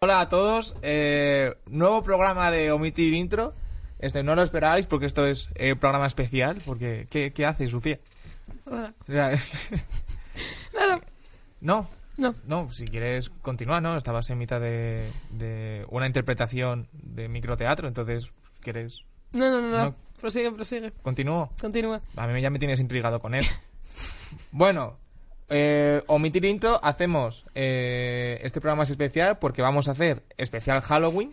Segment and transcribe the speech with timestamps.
[0.00, 3.52] Hola a todos, eh, nuevo programa de Omitir Intro.
[3.98, 6.58] Este no lo esperáis porque esto es eh, programa especial.
[6.64, 7.98] Porque ¿qué, qué haces, Lucía?
[8.66, 8.94] Hola.
[9.08, 9.50] O sea, es-
[10.72, 11.00] Nada.
[11.60, 12.32] no, No.
[12.46, 12.70] no.
[12.70, 13.96] Si quieres continuar, no.
[13.96, 19.00] Estabas en mitad de, de una interpretación de microteatro, entonces quieres
[19.32, 19.84] No, no, no, no.
[19.86, 19.94] No.
[20.20, 20.92] Prosigue, prosigue.
[21.02, 21.50] continúo.
[21.60, 22.00] Continúa.
[22.16, 23.44] A mí ya me tienes intrigado con él.
[24.52, 24.96] bueno,
[25.48, 31.30] eh, omitir intro, hacemos eh, este programa es especial porque vamos a hacer especial Halloween.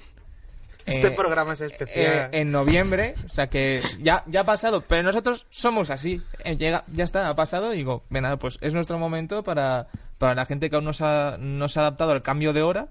[0.86, 2.30] Este Eh, programa es eh, especial.
[2.32, 6.22] en noviembre, o sea que ya, ya ha pasado, pero nosotros somos así.
[6.44, 9.88] Eh, llega, ya está, ha pasado y digo, ven, nada, pues es nuestro momento para,
[10.20, 12.62] para la gente que aún no se, ha, no se ha adaptado al cambio de
[12.62, 12.90] hora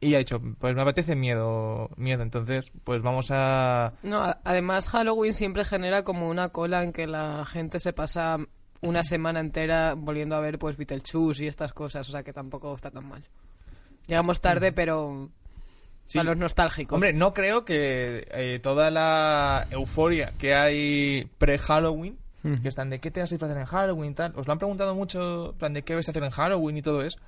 [0.00, 3.92] y ha dicho, pues me apetece miedo, miedo, entonces pues vamos a...
[4.02, 8.38] No, a- además Halloween siempre genera como una cola en que la gente se pasa
[8.82, 12.74] una semana entera volviendo a ver pues Beetlejuice y estas cosas, o sea que tampoco
[12.74, 13.22] está tan mal.
[14.06, 15.30] Llegamos tarde, pero
[16.06, 16.18] Sí.
[16.18, 16.96] a los nostálgicos.
[16.96, 22.18] Hombre, no creo que eh, toda la euforia que hay pre-Halloween,
[22.60, 24.94] que están de qué te vas a disfrazar en Halloween tal, os lo han preguntado
[24.96, 27.18] mucho, en plan de qué vais a hacer en Halloween y todo eso.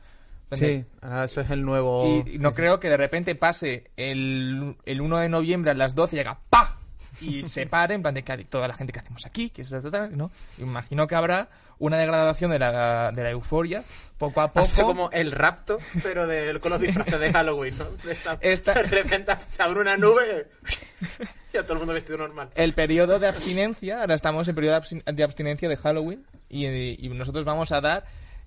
[0.53, 2.23] Sí, ahora eso es el nuevo...
[2.27, 5.95] Y, y no creo que de repente pase el, el 1 de noviembre a las
[5.95, 6.79] 12 y haga ¡pa!
[7.21, 9.71] Y se pare, en plan de que toda la gente que hacemos aquí, que es
[9.71, 10.31] la total, ¿no?
[10.59, 13.83] Imagino que habrá una degradación de la, de la euforia
[14.19, 14.67] poco a poco.
[14.67, 17.85] Hace como el rapto, pero de, con los disfraces de Halloween, ¿no?
[18.05, 20.49] De, esa- Esta- de repente se abre una nube
[21.53, 22.51] y a todo el mundo vestido normal.
[22.55, 26.67] el periodo de abstinencia, ahora estamos en periodo de abstin- de abstinencia de Halloween y,
[27.05, 28.05] y nosotros vamos a dar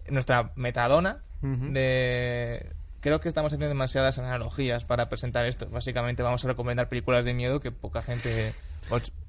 [0.10, 2.70] nuestra metadona de...
[3.00, 5.68] Creo que estamos haciendo demasiadas analogías para presentar esto.
[5.70, 8.54] Básicamente vamos a recomendar películas de miedo que poca gente...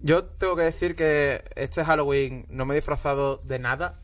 [0.00, 4.00] Yo tengo que decir que este Halloween no me he disfrazado de nada.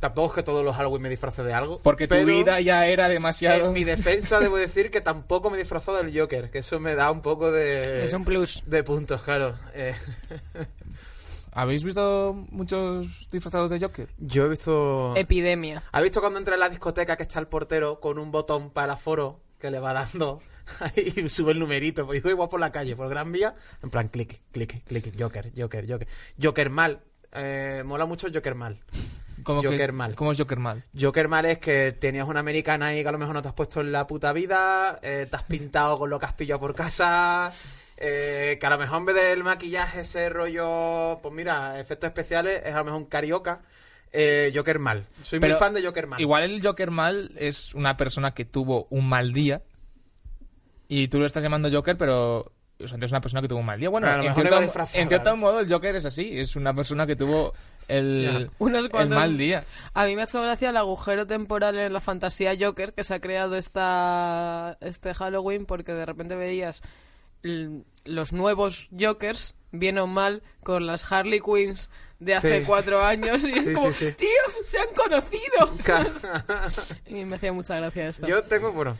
[0.00, 1.78] Tampoco es que todos los Halloween me disfrace de algo.
[1.82, 3.66] porque tu vida ya era demasiado...
[3.66, 6.94] En mi defensa debo decir que tampoco me he disfrazado del Joker, que eso me
[6.94, 8.04] da un poco de...
[8.04, 8.62] es un plus.
[8.66, 9.54] De puntos, claro.
[9.74, 9.94] Eh,
[11.56, 14.10] ¿Habéis visto muchos disfrazados de Joker?
[14.18, 15.14] yo he visto...
[15.16, 15.82] Epidemia.
[15.90, 18.84] ¿Has visto cuando entra en la discoteca que está el portero con un botón para
[18.84, 20.40] el aforo que le va dando
[20.96, 22.04] y sube el numerito?
[22.04, 25.50] Pues yo igual por la calle, por Gran Vía, en plan clic, clic, clic, Joker,
[25.56, 26.08] Joker, Joker.
[26.42, 27.00] Joker mal.
[27.32, 28.78] Eh, mola mucho Joker mal.
[29.42, 30.14] ¿Cómo que- Joker mal.
[30.14, 30.84] ¿Cómo es Joker mal?
[30.98, 33.54] Joker mal es que tenías una americana ahí que a lo mejor no te has
[33.54, 36.74] puesto en la puta vida, eh, te has pintado con lo que has pillado por
[36.74, 37.50] casa,
[37.96, 42.62] eh, que a lo mejor en vez del maquillaje ese rollo, pues mira, efectos especiales,
[42.64, 43.60] es a lo mejor un carioca.
[44.12, 45.04] Eh, Joker mal.
[45.22, 46.20] Soy Pero muy fan de Joker mal.
[46.20, 49.62] Igual el Joker mal es una persona que tuvo un mal día
[50.88, 53.66] y tú lo estás llamando Joker, pero o sea, es una persona que tuvo un
[53.66, 53.88] mal día.
[53.88, 54.60] Bueno, en cierto,
[54.94, 57.52] en cierto modo el Joker es así, es una persona que tuvo
[57.88, 59.64] el, Unos el mal día.
[59.94, 63.14] A mí me ha hecho gracia el agujero temporal en la fantasía Joker que se
[63.14, 66.82] ha creado esta, este Halloween porque de repente veías
[68.04, 72.64] los nuevos Jokers, bien o mal, con las Harley Quinns de hace Sí.
[72.66, 74.12] cuatro años y es Sí, como, sí, sí.
[74.12, 74.28] tío,
[74.64, 75.70] se han conocido.
[77.06, 78.26] y me hacía mucha gracia esto.
[78.26, 78.94] Yo tengo, bueno,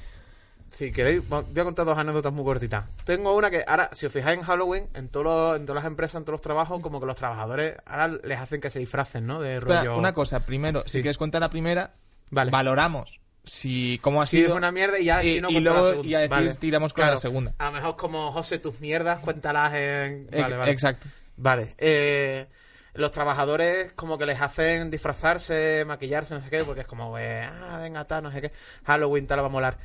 [0.70, 2.84] si queréis, voy a contar dos anécdotas muy cortitas.
[3.04, 5.90] Tengo una que ahora, si os fijáis en Halloween, en, todos los- en todas las
[5.90, 9.26] empresas, en todos los trabajos, como que los trabajadores ahora les hacen que se disfracen,
[9.26, 9.40] ¿no?
[9.40, 9.96] De rollo...
[9.96, 11.94] una cosa, primero, si quieres contar la primera,
[12.30, 12.50] Vale.
[12.50, 15.60] valoramos si cómo ha Si sido es una mierda y ya y, si no y
[15.60, 16.54] luego decir, Vale.
[16.56, 17.14] tiramos con Claro.
[17.14, 17.54] la segunda.
[17.58, 20.28] A lo mejor como José, tus mierdas, cuéntalas en...
[20.30, 20.72] Vale, vale.
[20.72, 21.06] Exacto.
[21.36, 21.74] Vale.
[21.78, 22.46] Eh,
[22.94, 27.42] los trabajadores como que les hacen disfrazarse, maquillarse, no sé qué, porque es como, eh,
[27.44, 28.52] ah, venga, tal, no sé qué.
[28.84, 29.78] Halloween tal va a molar.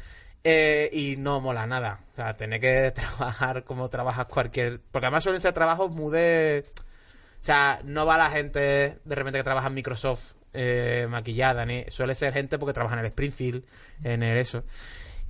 [0.43, 1.99] Eh, y no mola nada.
[2.13, 4.79] O sea, tener que trabajar como trabajas cualquier...
[4.91, 6.65] Porque además suelen ser trabajos muy de...
[7.39, 8.59] O sea, no va la gente
[9.03, 12.99] de repente que trabaja en Microsoft eh, maquillada, ni suele ser gente porque trabaja en
[13.01, 13.63] el Springfield,
[14.03, 14.63] en el eso.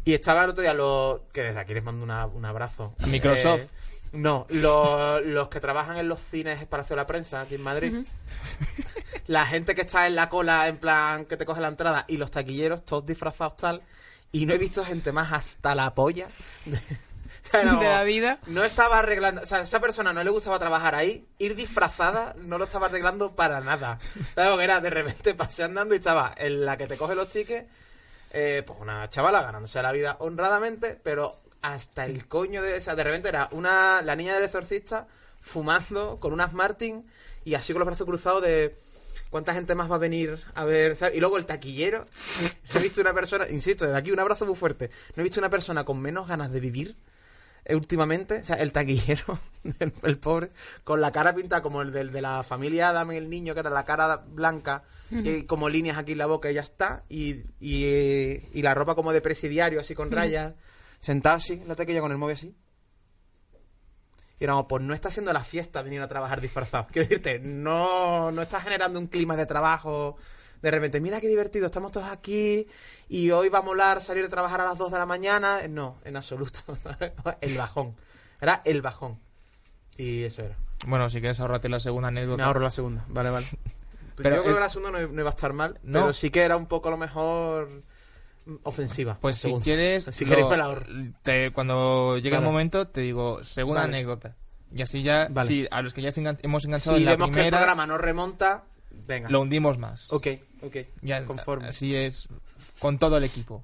[0.03, 1.21] Y estaba el otro día los...
[1.31, 2.95] Que desde aquí les mando una- un abrazo.
[3.07, 3.61] Microsoft.
[3.61, 3.67] Eh,
[4.13, 8.05] no, los, los que trabajan en los cines Palacio de la Prensa aquí en Madrid.
[9.27, 12.17] La gente que está en la cola, en plan, que te coge la entrada, y
[12.17, 13.81] los taquilleros, todos disfrazados tal.
[14.33, 16.27] Y no he visto gente más hasta la polla
[16.65, 16.79] de,
[17.47, 18.39] O sea, era de la vida.
[18.47, 22.35] No estaba arreglando, o sea, a esa persona no le gustaba trabajar ahí, ir disfrazada
[22.37, 23.99] no lo estaba arreglando para nada.
[24.35, 24.51] ¿Sabes?
[24.51, 27.67] Porque era de repente pasé andando y estaba en la que te coge los tickets,
[28.31, 33.03] eh, pues una chavala ganándose la vida honradamente, pero hasta el coño de esa, de
[33.03, 35.07] repente era una, la niña del exorcista
[35.39, 37.05] fumando con unas Martin
[37.43, 38.75] y así con los brazos cruzados de
[39.29, 41.15] cuánta gente más va a venir a ver, ¿sabes?
[41.15, 42.05] Y luego el taquillero,
[42.73, 45.39] no he visto una persona, insisto, desde aquí un abrazo muy fuerte, no he visto
[45.39, 46.95] una persona con menos ganas de vivir
[47.75, 49.39] últimamente, o sea, el taquillero,
[49.79, 50.51] el, el pobre,
[50.83, 53.59] con la cara pintada como el del de la familia Adam y el niño, que
[53.61, 57.41] era la cara blanca, y como líneas aquí en la boca y ya está, y,
[57.59, 57.83] y,
[58.53, 60.53] y la ropa como de presidiario, así con rayas,
[61.01, 62.55] sentado así, la taquilla con el móvil así.
[64.39, 66.87] Y éramos, pues no está haciendo la fiesta venir a trabajar disfrazado.
[66.91, 70.15] Quiero decirte, no, no está generando un clima de trabajo.
[70.61, 72.67] De repente, mira qué divertido, estamos todos aquí
[73.09, 75.59] y hoy va a molar salir de trabajar a las 2 de la mañana.
[75.69, 76.59] No, en absoluto.
[77.41, 77.95] el bajón.
[78.39, 79.19] Era el bajón.
[79.97, 80.57] Y eso era.
[80.85, 82.37] Bueno, si quieres ahorrate la segunda anécdota.
[82.37, 83.05] Me ahorro la segunda.
[83.07, 83.47] Vale, vale.
[84.15, 86.01] Pero Yo creo el- que la segunda no, no iba a estar mal, No.
[86.01, 87.81] pero sí que era un poco a lo mejor
[88.63, 89.17] ofensiva.
[89.19, 89.63] Pues si segunda.
[89.63, 90.85] quieres, Si lo- queréis me la ahorro.
[91.23, 93.95] te- cuando llegue el momento, te digo segunda Vale.
[93.95, 94.35] anécdota.
[94.73, 95.47] Y así ya, Vale.
[95.47, 97.87] si a los que ya engan- hemos enganchado Si en la vemos que el programa
[97.87, 98.63] no remonta,
[99.07, 99.29] venga.
[99.29, 100.11] lo hundimos más.
[100.11, 100.27] Ok,
[100.61, 100.77] ok.
[101.01, 101.67] Ya, conforme.
[101.67, 102.27] Así es,
[102.79, 103.63] con todo el equipo.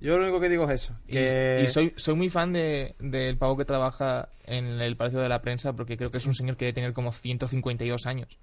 [0.00, 0.94] Yo lo único que digo es eso.
[1.08, 1.62] Y, Que...
[1.64, 5.40] y soy, soy muy fan de, del pavo que trabaja en el Palacio de la
[5.40, 8.38] Prensa porque creo que es un señor que debe tener como 152 años.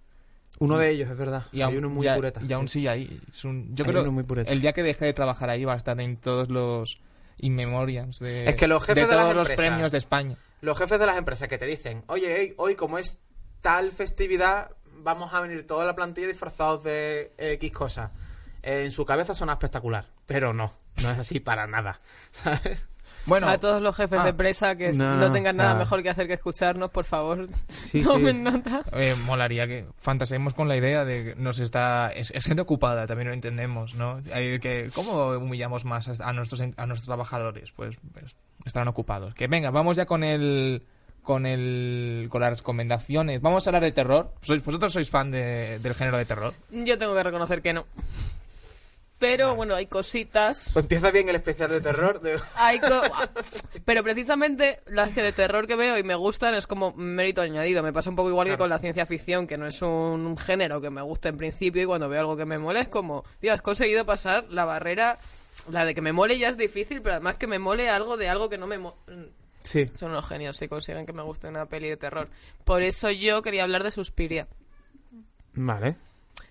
[0.60, 1.44] Uno de ellos, es verdad.
[1.52, 2.42] Y Hay uno muy ya- pureta.
[2.48, 3.20] y aún sigue ahí.
[3.28, 4.52] Es un- yo Hay creo uno muy pureta.
[4.52, 6.98] el día que deje de trabajar ahí va a estar en todos los
[7.40, 10.38] inmemoriams de, Es que los jefes de las todos los empresas- premios de España.
[10.62, 13.20] Los jefes de las empresas que te dicen, oye, hoy como es
[13.62, 14.72] tal festividad,
[15.04, 18.12] vamos a venir toda la plantilla disfrazados de X cosas.
[18.62, 20.72] Eh, en su cabeza suena espectacular, pero no,
[21.02, 22.00] no es así para nada.
[22.32, 22.88] ¿Sabes?
[23.26, 26.10] Bueno, a todos los jefes ah, de presa que no, no, tengan nada mejor que
[26.10, 28.42] hacer que escucharnos, por favor, Sí, tomen sí.
[28.42, 28.84] nota.
[28.92, 33.08] eh, molaría que fantaseemos con la idea de que nos está es, es gente ocupada
[33.08, 37.72] también lo entendemos no Hay que cómo humillamos más a, a nuestros a nuestros trabajadores
[37.72, 40.86] pues, pues, estarán ocupados que venga vamos ya con el
[41.24, 45.80] con el con las recomendaciones vamos a hablar de terror ¿Sois, vosotros sois fan de-
[45.80, 47.86] del género de terror Yo tengo que reconocer que no.
[49.20, 50.72] Pero bueno, hay cositas.
[50.74, 52.20] Pues empieza bien el especial de terror.
[52.20, 53.02] de- Hay co-
[53.86, 57.82] Pero precisamente las que de terror que veo y me gustan es como mérito añadido.
[57.84, 60.82] Me pasa un poco igual que con la ciencia ficción, que no es un género
[60.82, 63.54] que me gusta en principio y cuando veo algo que me mole es como, tío,
[63.54, 65.18] has conseguido pasar la barrera.
[65.72, 68.28] La de que me mole ya es difícil, pero además que me mole algo de
[68.28, 68.96] algo que no me mole.
[69.64, 69.90] Sí.
[69.96, 72.30] Son unos genios si consiguen que me guste una peli de terror.
[72.66, 74.48] Por eso yo quería hablar de Suspiria.
[75.54, 75.96] Vale.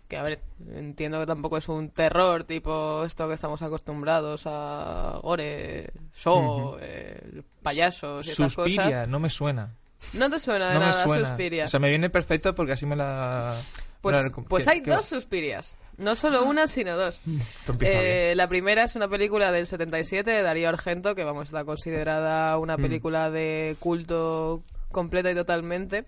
[0.09, 0.41] Que a ver,
[0.75, 7.43] entiendo que tampoco es un terror tipo esto que estamos acostumbrados a gore, show, eh,
[7.63, 9.09] payasos y estas Suspiria cosas.
[9.09, 9.75] no me suena
[10.15, 11.65] No te suena de no me nada suena Suspiria.
[11.65, 13.57] o sea me viene perfecto porque así me la
[14.03, 15.75] pues me la pues ¿qué- hay qué- dos Suspirias.
[16.03, 17.21] No solo una, sino dos.
[17.81, 22.59] Eh, la primera es una película del 77 de Darío Argento, que vamos, está considerada
[22.59, 22.83] una Mm.
[22.83, 26.05] película de culto completa y totalmente.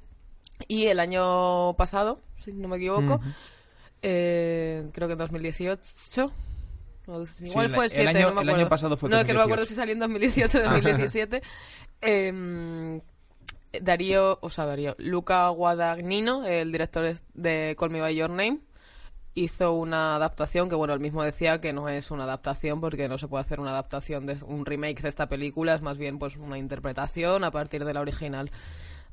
[0.69, 3.21] Y el año pasado, si no me equivoco,
[4.03, 6.33] eh, creo que en 2018.
[7.07, 8.55] o igual el- fue el 7, año- no me el acuerdo.
[8.61, 9.45] año pasado fue No, que no me 2018.
[9.45, 11.43] acuerdo si salió en 2018 o 2017.
[12.01, 13.01] Em,
[13.81, 18.61] Darío, o sea, Darío, Luca Guadagnino, el director de Call Me By Your Name,
[19.35, 23.19] hizo una adaptación que, bueno, él mismo decía que no es una adaptación porque no
[23.19, 26.37] se puede hacer una adaptación de un remake de esta película, es más bien pues
[26.37, 28.51] una interpretación a partir de la original.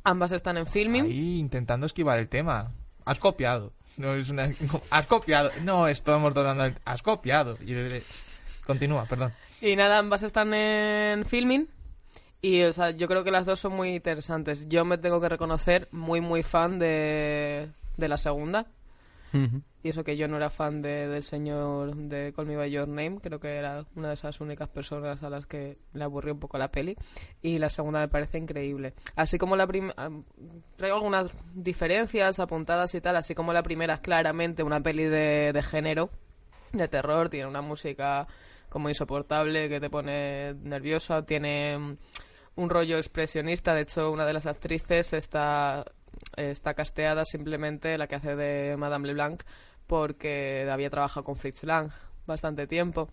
[0.04, 1.06] Ambas están en filming.
[1.06, 2.72] Ahí intentando esquivar el tema.
[3.06, 3.74] Has copiado.
[3.98, 4.50] No es una.
[4.90, 5.52] Has copiado.
[5.64, 6.76] No, estamos tratando.
[6.86, 7.56] Has copiado.
[7.66, 7.74] Y,
[8.66, 9.34] Continúa, perdón.
[9.62, 11.68] Y nada, ambas están en filming.
[12.42, 14.68] Y, o sea, yo creo que las dos son muy interesantes.
[14.68, 18.66] Yo me tengo que reconocer muy, muy fan de, de la segunda.
[19.84, 22.88] Y eso que yo no era fan de, del señor de Call Me By Your
[22.88, 23.20] Name.
[23.22, 26.58] Creo que era una de esas únicas personas a las que le aburrió un poco
[26.58, 26.96] la peli.
[27.42, 28.94] Y la segunda me parece increíble.
[29.16, 30.10] Así como la primera...
[30.76, 33.16] Traigo algunas diferencias apuntadas y tal.
[33.16, 36.10] Así como la primera es claramente una peli de, de género
[36.74, 38.28] de terror, tiene una música
[38.70, 41.98] como insoportable que te pone nerviosa, tiene
[42.56, 45.86] un rollo expresionista, de hecho una de las actrices está,
[46.36, 49.44] está casteada simplemente la que hace de Madame Leblanc
[49.88, 51.92] porque había trabajado con Fritz Lang
[52.26, 53.10] bastante tiempo.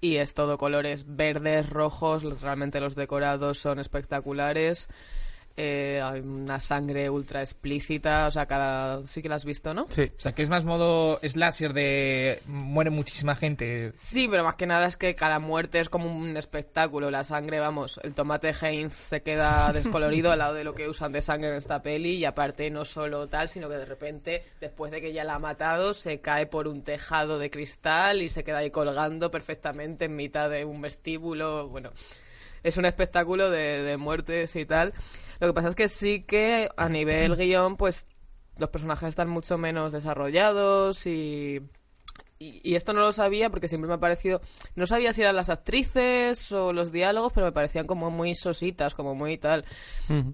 [0.00, 4.88] Y es todo colores verdes, rojos, realmente los decorados son espectaculares.
[5.58, 9.06] Eh, hay una sangre ultra explícita, o sea, cada...
[9.06, 9.86] sí que la has visto, ¿no?
[9.88, 10.10] Sí.
[10.16, 13.92] O sea, que es más modo slasher de muere muchísima gente.
[13.96, 17.10] Sí, pero más que nada es que cada muerte es como un espectáculo.
[17.10, 21.12] La sangre, vamos, el tomate Heinz se queda descolorido al lado de lo que usan
[21.12, 24.90] de sangre en esta peli y aparte no solo tal, sino que de repente, después
[24.90, 28.44] de que ya la ha matado, se cae por un tejado de cristal y se
[28.44, 31.68] queda ahí colgando perfectamente en mitad de un vestíbulo.
[31.68, 31.92] Bueno,
[32.62, 34.92] es un espectáculo de, de muertes y tal.
[35.40, 38.06] Lo que pasa es que sí que a nivel guion, pues
[38.58, 41.60] los personajes están mucho menos desarrollados y
[42.38, 44.40] y, y esto no lo sabía porque siempre me ha parecido.
[44.74, 48.94] No sabía si eran las actrices o los diálogos, pero me parecían como muy sositas,
[48.94, 49.64] como muy tal.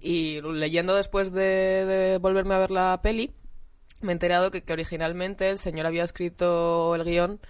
[0.01, 1.41] Y leyendo después de,
[1.87, 3.33] de volverme a ver la peli,
[4.01, 7.41] me he enterado que, que originalmente el señor había escrito el guion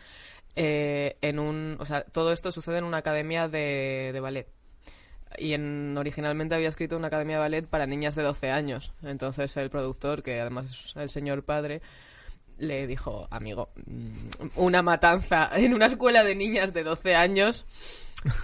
[0.54, 1.76] eh, en un.
[1.80, 4.48] O sea, todo esto sucede en una academia de, de ballet.
[5.38, 8.92] Y en, originalmente había escrito una academia de ballet para niñas de 12 años.
[9.02, 11.82] Entonces el productor, que además es el señor padre,
[12.58, 17.66] le dijo, amigo, mm, una matanza en una escuela de niñas de 12 años,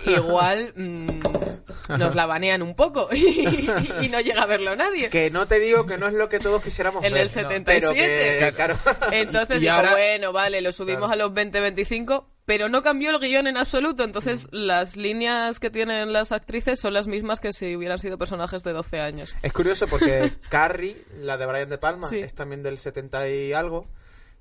[0.07, 3.69] igual mm, nos la banean un poco y,
[4.03, 5.11] y no llega a verlo nadie.
[5.11, 7.23] Que no te digo que no es lo que todos quisiéramos En ver.
[7.23, 7.67] el no, 77.
[7.81, 8.77] pero que, claro.
[9.13, 11.25] Entonces Y dijo, ahora- bueno, vale, lo subimos Claro.
[11.25, 14.05] a los 20-25, pero no cambió el guion en absoluto.
[14.05, 18.63] Entonces las líneas que tienen las actrices son las mismas que si hubieran sido personajes
[18.65, 19.35] de 12 años.
[19.43, 22.19] Es curioso porque Carrie, la de Brian De Palma, Sí.
[22.21, 23.87] es también del 70 y algo.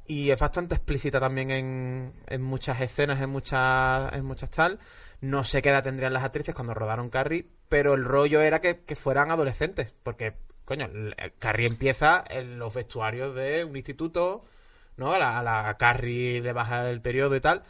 [0.09, 4.79] Y es bastante explícita también en, en muchas escenas, en muchas, en muchas tal.
[5.19, 8.79] No sé qué edad tendrían las actrices cuando rodaron Carrie, pero el rollo era que,
[8.85, 9.93] que fueran adolescentes.
[10.03, 10.33] Porque,
[10.63, 14.45] coño, l- Carrie empieza en los vestuarios de un instituto,
[14.95, 15.13] ¿no?
[15.13, 17.63] A la, Carrie le baja el periodo y tal.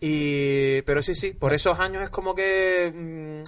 [0.00, 2.90] Y, pero sí, sí, por esos años es como que...
[2.94, 3.42] mm,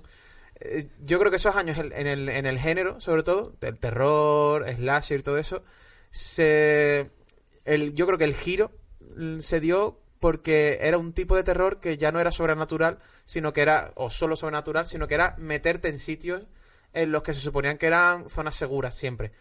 [0.60, 4.66] eh, yo creo que esos años en el, en el género, sobre todo, del terror,
[4.76, 5.64] slasher, todo eso,
[6.10, 7.10] se,
[7.64, 8.70] el, yo creo que el giro
[9.16, 13.52] mm, se dio porque era un tipo de terror que ya no era sobrenatural, sino
[13.52, 16.46] que era, o solo sobrenatural, sino que era meterte en sitios
[16.94, 19.32] en los que se suponían que eran zonas seguras siempre.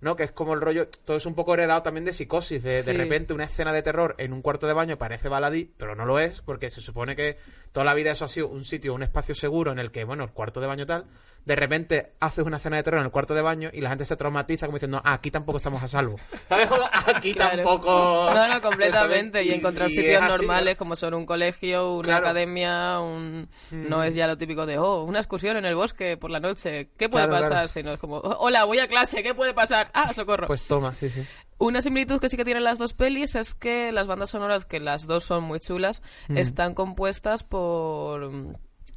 [0.00, 0.16] ¿No?
[0.16, 2.92] Que es como el rollo, todo es un poco heredado también de psicosis, de, de
[2.92, 6.18] repente una escena de terror en un cuarto de baño parece baladí, pero no lo
[6.18, 7.36] es, porque se supone que
[7.72, 10.24] toda la vida eso ha sido un sitio, un espacio seguro en el que, bueno,
[10.24, 11.06] el cuarto de baño tal,
[11.44, 14.04] de repente haces una escena de terror en el cuarto de baño y la gente
[14.04, 16.18] se traumatiza como diciendo, ah, aquí tampoco estamos a salvo.
[16.48, 16.68] ¿Sabes?
[17.14, 17.56] Aquí Claro.
[17.58, 18.30] tampoco...
[18.34, 19.44] No, no, completamente.
[19.44, 20.78] Y, Y- encontrar y sitios así, normales ¿no?
[20.78, 22.20] como son un colegio, una Claro.
[22.22, 22.26] Mm.
[22.26, 23.48] academia, un...
[23.70, 26.88] no es ya lo típico de, oh, una excursión en el bosque por la noche.
[26.96, 27.50] ¿Qué puede Claro, pasar?
[27.50, 27.68] claro.
[27.68, 29.90] Sino es como, "Oh, hola, voy a clase, ¿qué puede pasar?
[29.94, 30.46] Ah, socorro.
[30.46, 31.24] Pues toma, sí, sí.
[31.58, 34.78] Una similitud que sí que tienen las dos pelis es que las bandas sonoras, que
[34.80, 38.30] las dos son muy chulas, están compuestas por,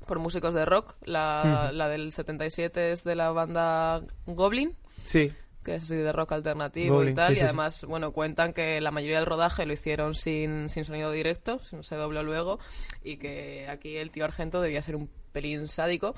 [0.06, 0.96] por músicos de rock.
[1.06, 4.76] La, la del 77 es de la banda Goblin,
[5.06, 5.32] Sí.
[5.64, 7.28] que es así de rock alternativo y tal.
[7.28, 7.46] sí, y sí, sí.
[7.46, 11.84] además, bueno, cuentan que la mayoría del rodaje lo hicieron sin, sin sonido directo, no
[11.84, 12.60] se dobló luego,
[13.04, 16.14] y que aquí el tío Argento debía ser un pelín sádico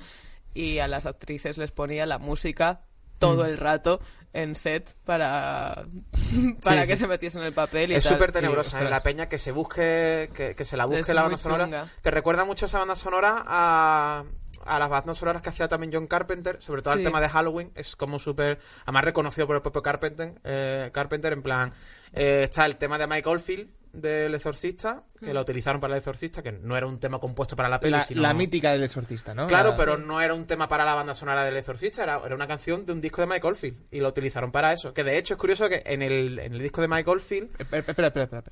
[0.53, 2.81] y a las actrices les ponía la música
[3.19, 3.47] todo Mm.
[3.47, 3.99] el rato
[4.33, 5.85] en set para,
[6.63, 7.01] para Sí, que sí.
[7.01, 8.79] se metiesen en el papel y Es súper tenebrosa.
[8.81, 11.65] En la peña que se busque, que, que se la busque Es la banda sonora.
[11.65, 11.87] chunga.
[12.01, 14.23] Te recuerda mucho esa banda sonora a,
[14.65, 17.03] a las bandas sonoras que hacía también John Carpenter, sobre todo el Sí.
[17.03, 17.71] tema de Halloween.
[17.75, 20.33] Es como súper, además reconocido por el propio Carpenter.
[20.43, 21.73] eh, Carpenter, en plan,
[22.13, 25.33] eh, está el tema de Mike Oldfield del Exorcista, que Mm.
[25.33, 28.03] lo utilizaron para el Exorcista, que no era un tema compuesto para la peli, La,
[28.05, 28.21] sino...
[28.21, 29.47] la mítica del exorcista, ¿no?
[29.47, 32.35] Claro, La- pero no era un tema para la banda sonora del Exorcista, era, era
[32.35, 34.93] una canción de un disco de Mike Oldfield y lo utilizaron para eso.
[34.93, 37.79] Que de hecho es curioso que en el, en el disco de Mike Oldfield, Espera,
[37.85, 38.23] espera, espera.
[38.25, 38.43] espera,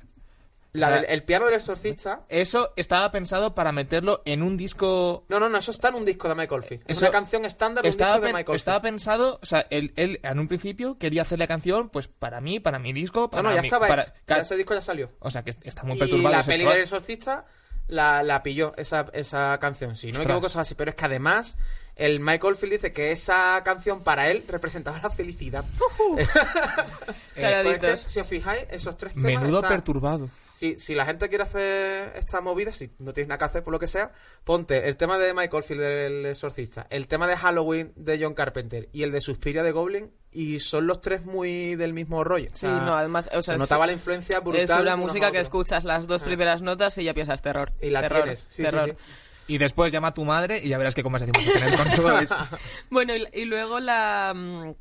[0.72, 5.24] la La- del- el piano del Exorcista Eso estaba pensado para meterlo en un disco...
[5.28, 6.84] No, no, no, eso está en un disco de Michael Field.
[6.86, 8.92] Es una canción estándar de un Estaba, disco de pen- Michael estaba Field.
[8.94, 12.60] pensado, o sea, él, él en un principio quería hacer la canción, pues para mí,
[12.60, 14.12] para mi disco, No, para no, ya mi- estaba para- hecho.
[14.26, 15.10] ca- Ya ese disco ya salió.
[15.18, 16.34] O sea, que está muy Y perturbado.
[16.36, 17.46] la ese peli del Exorcista
[17.88, 19.96] la, la pilló, esa, esa canción.
[19.96, 20.76] Si no me equivoco, es así.
[20.76, 21.56] Pero es que además,
[21.96, 25.64] el Michael Field dice que esa canción para él representaba la felicidad.
[26.16, 28.00] Eh, pues es que, Caraditos.
[28.06, 29.26] si os fijáis, esos tres temas.
[29.26, 30.28] Menudo están- perturbado.
[30.60, 33.72] Si, si la gente quiere hacer esta movida, si no tienes nada que hacer por
[33.72, 34.12] lo que sea,
[34.44, 38.90] ponte el tema de Michael Field del Exorcista, el tema de Halloween de John Carpenter
[38.92, 42.50] y el de Suspiria de Goblin, y son los tres muy del mismo rollo.
[42.52, 44.60] O Sí, sea, no, además, o sea, se es- notaba la influencia brutal.
[44.60, 46.26] Es una unos a música que escuchas las dos Ah.
[46.26, 47.72] primeras notas y ya piensas terror.
[47.80, 48.40] Y la terror, tienes.
[48.40, 48.90] Sí, sí, terror.
[48.90, 49.14] sí.
[49.54, 51.90] Y después llama a tu madre y ya verás qué conversación vas a tener con
[51.96, 52.36] todo eso.
[52.90, 54.72] Bueno, y, y luego la, mm,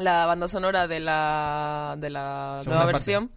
[0.00, 3.10] la banda sonora de la, de la Segunda nueva parte.
[3.10, 3.30] versión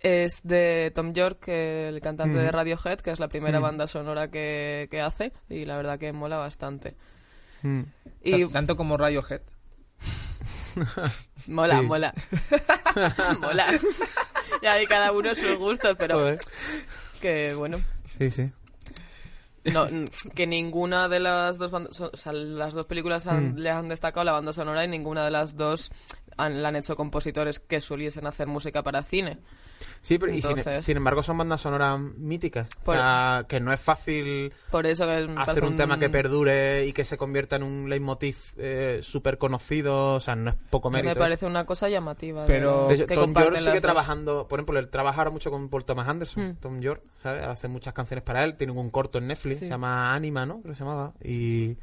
[0.00, 4.88] es de Tom York, el cantante de Radiohead, que es la primera banda sonora que,
[4.90, 6.96] que hace y la verdad que mola bastante.
[7.62, 7.82] Mm.
[8.22, 9.40] Y Tanto como Radiohead.
[11.46, 12.14] Mola, mola.
[13.40, 13.66] mola.
[14.62, 16.38] ya hay cada uno sus gustos, pero Joder.
[17.20, 17.78] que bueno.
[18.18, 18.50] Sí, sí.
[19.64, 19.86] No,
[20.34, 24.24] que ninguna de las dos bandas, o sea, las dos películas han- le han destacado
[24.24, 25.90] la banda sonora y ninguna de las dos
[26.36, 29.38] han, la han hecho compositores que sueliesen hacer música para cine.
[30.00, 32.68] Sí, pero y sin, embargo son bandas sonoras míticas.
[32.84, 36.08] Por- O sea, que no es fácil Por eso que me hacer un tema que
[36.08, 40.14] perdure y que se convierta en un leitmotiv eh, súper conocido.
[40.14, 41.18] O sea, no es poco me mérito.
[41.20, 42.46] parece una cosa llamativa.
[42.46, 45.68] Pero- De hecho, que Tom York sigue trabajando, por ejemplo, él trabaja ahora mucho con
[45.68, 46.48] Paul Thomas Anderson.
[46.50, 46.56] Mm.
[46.56, 47.44] Tom York, ¿sabes?
[47.44, 48.56] Hace muchas canciones para él.
[48.56, 49.64] Tiene un corto en Netflix, Sí.
[49.66, 50.60] se llama Anima, ¿no?
[50.60, 51.12] Creo que se llamaba.
[51.22, 51.76] Y,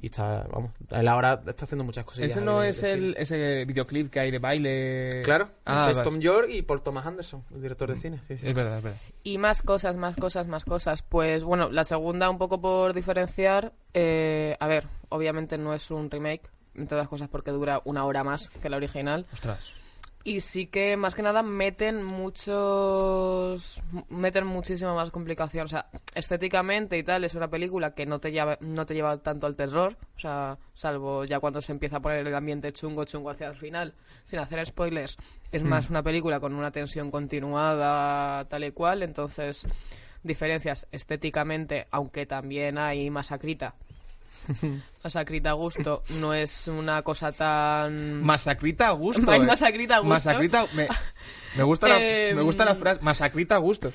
[0.00, 2.30] y está, vamos, él ahora está haciendo muchas cosillas.
[2.30, 5.22] Ese no de- es de el, ese videoclip que hay de baile.
[5.24, 6.02] Claro, Ah, es.
[6.02, 8.20] Tom York y Paul Thomas Anderson, el director de cine.
[8.28, 8.46] Sí, sí.
[8.46, 8.98] Es verdad, es verdad.
[9.24, 11.02] Y más cosas, más cosas, más cosas.
[11.02, 13.72] Pues bueno, la segunda, un poco por diferenciar.
[13.94, 16.42] eh, a ver, obviamente no es un remake,
[16.74, 19.26] entre otras cosas porque dura una hora más que la original.
[19.32, 19.70] Ostras.
[20.24, 23.82] Y sí que más que nada meten muchos.
[24.08, 25.64] meten muchísima más complicación.
[25.64, 29.16] O sea, estéticamente y tal, es una película que no te lleva, no te lleva
[29.18, 29.96] tanto al terror.
[30.16, 33.56] O sea, salvo ya cuando se empieza a poner el ambiente chungo, chungo hacia el
[33.56, 33.94] final.
[34.24, 35.16] Sin hacer spoilers.
[35.50, 39.02] Es más una película con una tensión continuada, tal y cual.
[39.02, 39.66] Entonces,
[40.22, 43.74] diferencias estéticamente, aunque también hay masacrita.
[45.04, 48.22] Masacrita a gusto no es una cosa tan.
[48.22, 49.32] Masacrita a gusto.
[49.32, 49.38] Eh.
[49.40, 50.14] masacrita a gusto.
[50.14, 50.66] Masacrita.
[50.74, 50.88] Me,
[51.56, 53.00] me gusta, la, Em, me gusta la frase.
[53.02, 53.92] Masacrita a gusto.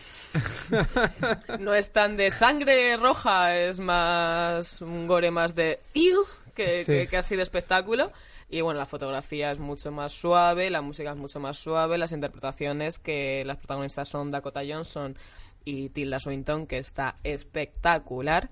[1.60, 6.24] No es tan de sangre roja, es más un gore más de iu
[6.56, 6.92] que, Sí.
[6.92, 8.12] que, que así de espectáculo.
[8.50, 12.12] Y bueno, la fotografía es mucho más suave, la música es mucho más suave, las
[12.12, 15.18] interpretaciones que las protagonistas son Dakota Johnson
[15.66, 18.50] y Tilda Swinton, que está espectacular.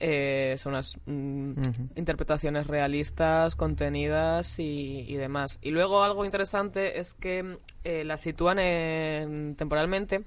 [0.00, 1.52] Eh, son unas mm,
[1.96, 5.58] interpretaciones realistas, contenidas y, y demás.
[5.60, 10.24] Y luego algo interesante es que eh, la sitúan en- temporalmente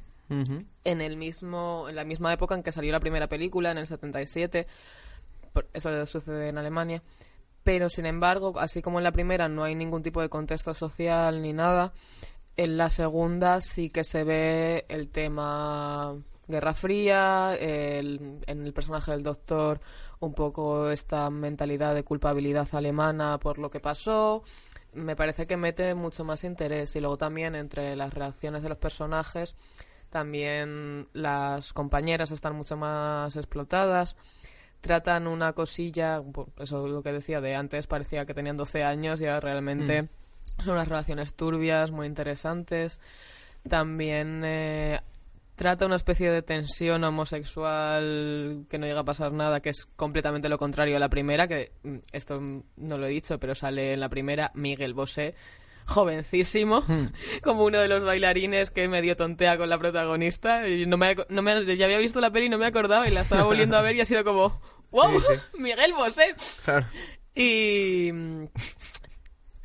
[0.85, 3.87] en el mismo en la misma época en que salió la primera película en el
[3.87, 4.65] 77
[5.51, 7.03] Por- eso sucede en Alemania.
[7.63, 11.41] Pero sin embargo así como en la primera no hay ningún tipo de contexto social
[11.41, 11.91] ni nada
[12.57, 16.15] en la segunda sí que se ve el tema
[16.51, 19.79] Guerra Fría el- en el personaje del doctor
[20.19, 24.43] un poco esta mentalidad de culpabilidad alemana por lo que pasó
[24.93, 28.77] me parece que mete mucho más interés y luego también entre las reacciones de los
[28.77, 29.55] personajes
[30.09, 34.17] también las compañeras están mucho más explotadas.
[34.81, 36.21] Tratan una cosilla,
[36.59, 40.09] eso es lo que decía de antes, parecía que tenían 12 años y ahora realmente
[40.61, 42.99] son unas relaciones turbias, muy interesantes.
[43.69, 44.99] También eh,
[45.61, 50.49] trata una especie de tensión homosexual que no llega a pasar nada, que es completamente
[50.49, 53.99] lo contrario a la primera, que mm, esto no lo he dicho, pero sale en
[53.99, 55.35] la primera Miguel Bosé,
[55.85, 56.83] jovencísimo,
[57.43, 60.67] como uno de los bailarines que medio tontea con la protagonista.
[60.67, 63.11] Y no me, no me, ya había visto la peli y no me acordaba y
[63.11, 66.33] la estaba volviendo a ver y ha sido como, wow, Sí, Miguel Bosé.
[66.65, 66.87] Claro.
[67.35, 68.11] Y,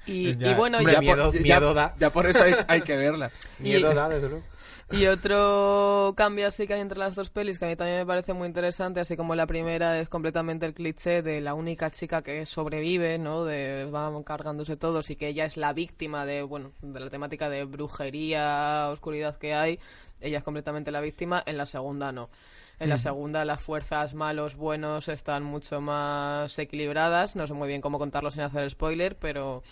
[0.07, 1.95] y, Ya, y bueno, hombre, ya- miedo- ya- miedo da.
[1.99, 3.31] Ya por eso hay, hay que verla.
[3.59, 4.45] Miedo Y- da, desde luego.
[4.93, 8.07] Y otro cambio así que hay entre las dos pelis que a mí también me
[8.07, 12.23] parece muy interesante, así como la primera es completamente el cliché de la única chica
[12.23, 13.45] que sobrevive, ¿no?
[13.45, 17.51] De van cargándose todos y que ella es la víctima de, bueno, de la temática
[17.51, 19.81] de brujería, oscuridad que hay.
[20.21, 22.31] Ella es completamente la víctima, en la segunda no.
[22.79, 27.35] En la segunda las fuerzas malos, buenos están mucho más equilibradas.
[27.35, 29.63] No sé muy bien cómo contarlo sin hacer spoiler, pero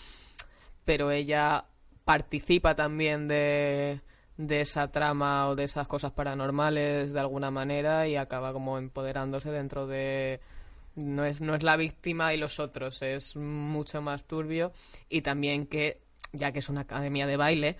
[0.85, 1.65] pero ella
[2.03, 4.01] participa también de,
[4.37, 9.49] de esa trama o de esas cosas paranormales de alguna manera y acaba como empoderándose
[9.51, 10.41] dentro de
[10.95, 14.71] no es no es la víctima y los otros es mucho más turbio.
[15.09, 16.01] Y también que
[16.33, 17.77] ya que es una academia de baile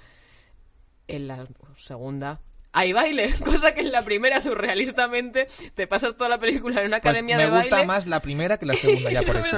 [1.07, 2.41] en la segunda
[2.77, 6.99] hay baile, cosa que en la primera surrealistamente te pasas toda la película en una
[6.99, 9.57] Pues academia me de gusta baile más la primera que la segunda, ya por eso.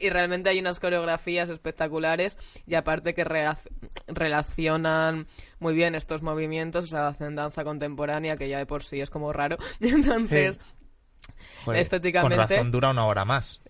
[0.00, 2.36] Y realmente hay unas coreografías espectaculares
[2.66, 3.24] y aparte que
[4.06, 5.26] relacionan
[5.58, 9.10] muy bien estos movimientos, o sea, hacen danza contemporánea que ya de por sí es
[9.10, 9.56] como raro.
[9.80, 10.60] Entonces,
[11.64, 13.60] Joder, estéticamente- Con razón dura una hora más.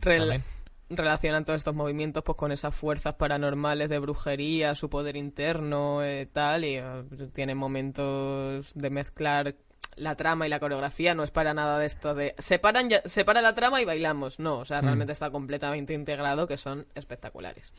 [0.96, 6.26] Relacionan todos estos movimientos pues con esas fuerzas paranormales de brujería, su poder interno, eh,
[6.32, 9.54] tal, y eh, tiene momentos de mezclar
[9.96, 13.42] la trama y la coreografía, no es para nada de esto de separan ya, separa
[13.42, 17.74] la trama y bailamos, no, o sea, realmente está completamente integrado, que son espectaculares.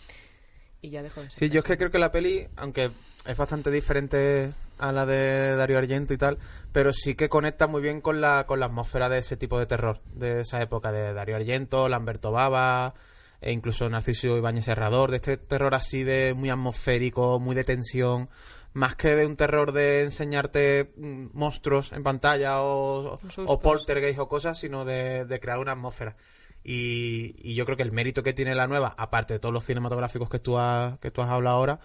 [0.83, 2.91] Y ya dejo de ser Sí, yo es que creo que la peli, aunque
[3.25, 6.37] es bastante diferente a la de Dario Argento y tal,
[6.73, 9.65] pero sí que conecta muy bien con la, con la atmósfera de ese tipo de
[9.65, 12.93] terror, de esa época de Dario Argento, Lamberto Bava,
[13.39, 18.29] e incluso Narciso Ibáñez Serrador, de este terror así de muy atmosférico, muy de tensión,
[18.73, 23.45] más que de un terror de enseñarte mm, monstruos en pantalla o, Sustos.
[23.47, 26.17] o poltergeist o cosas, sino de, de crear una atmósfera.
[26.63, 29.65] Y, y yo creo que el mérito que tiene la nueva, aparte de todos los
[29.65, 31.79] cinematográficos que tú has, que tú has hablado ahora,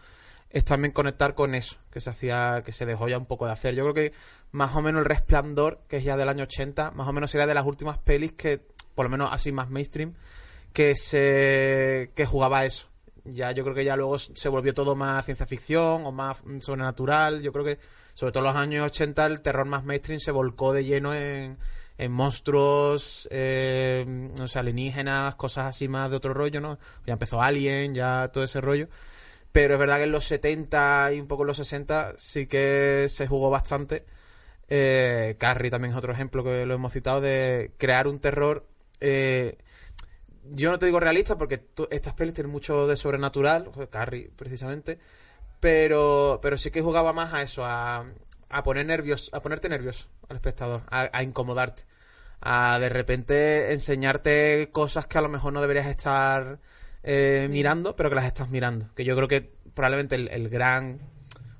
[0.51, 3.53] es también conectar con eso, que se hacía, que se dejó ya un poco de
[3.53, 3.75] hacer.
[3.75, 4.12] Yo creo que
[4.51, 7.47] más o menos el resplandor, que es ya del año 80, más o menos sería
[7.47, 8.61] de las últimas pelis que,
[8.95, 10.14] por lo menos así más mainstream,
[10.73, 12.88] que se que jugaba eso.
[13.25, 17.43] Ya yo creo que ya luego se volvió todo más ciencia ficción o más sobrenatural.
[17.43, 17.79] Yo creo que
[18.14, 21.59] sobre todo en los años 80 el terror más mainstream se volcó de lleno en,
[21.99, 24.05] en monstruos, eh,
[24.39, 26.79] no sé, alienígenas, cosas así más de otro rollo, ¿no?
[27.07, 28.89] Ya empezó Alien, ya todo ese rollo.
[29.53, 33.07] Pero es verdad que en los 70 y un poco en los 60 sí que
[33.09, 34.05] se jugó bastante.
[34.69, 38.67] Eh, Carrie también es otro ejemplo que lo hemos citado de crear un terror.
[39.01, 39.59] eh,
[40.51, 44.99] yo no te digo realista porque estas pelis tienen mucho de sobrenatural, Carrie precisamente,
[45.61, 48.07] pero, pero sí que jugaba más a eso, a,
[48.49, 51.85] a poner nervios, a ponerte nervioso al espectador, a, a incomodarte,
[52.41, 56.59] a de repente enseñarte cosas que a lo mejor no deberías estar
[57.03, 58.93] eh, mirando, pero que las estás mirando.
[58.95, 61.01] Que yo creo que probablemente el, el gran,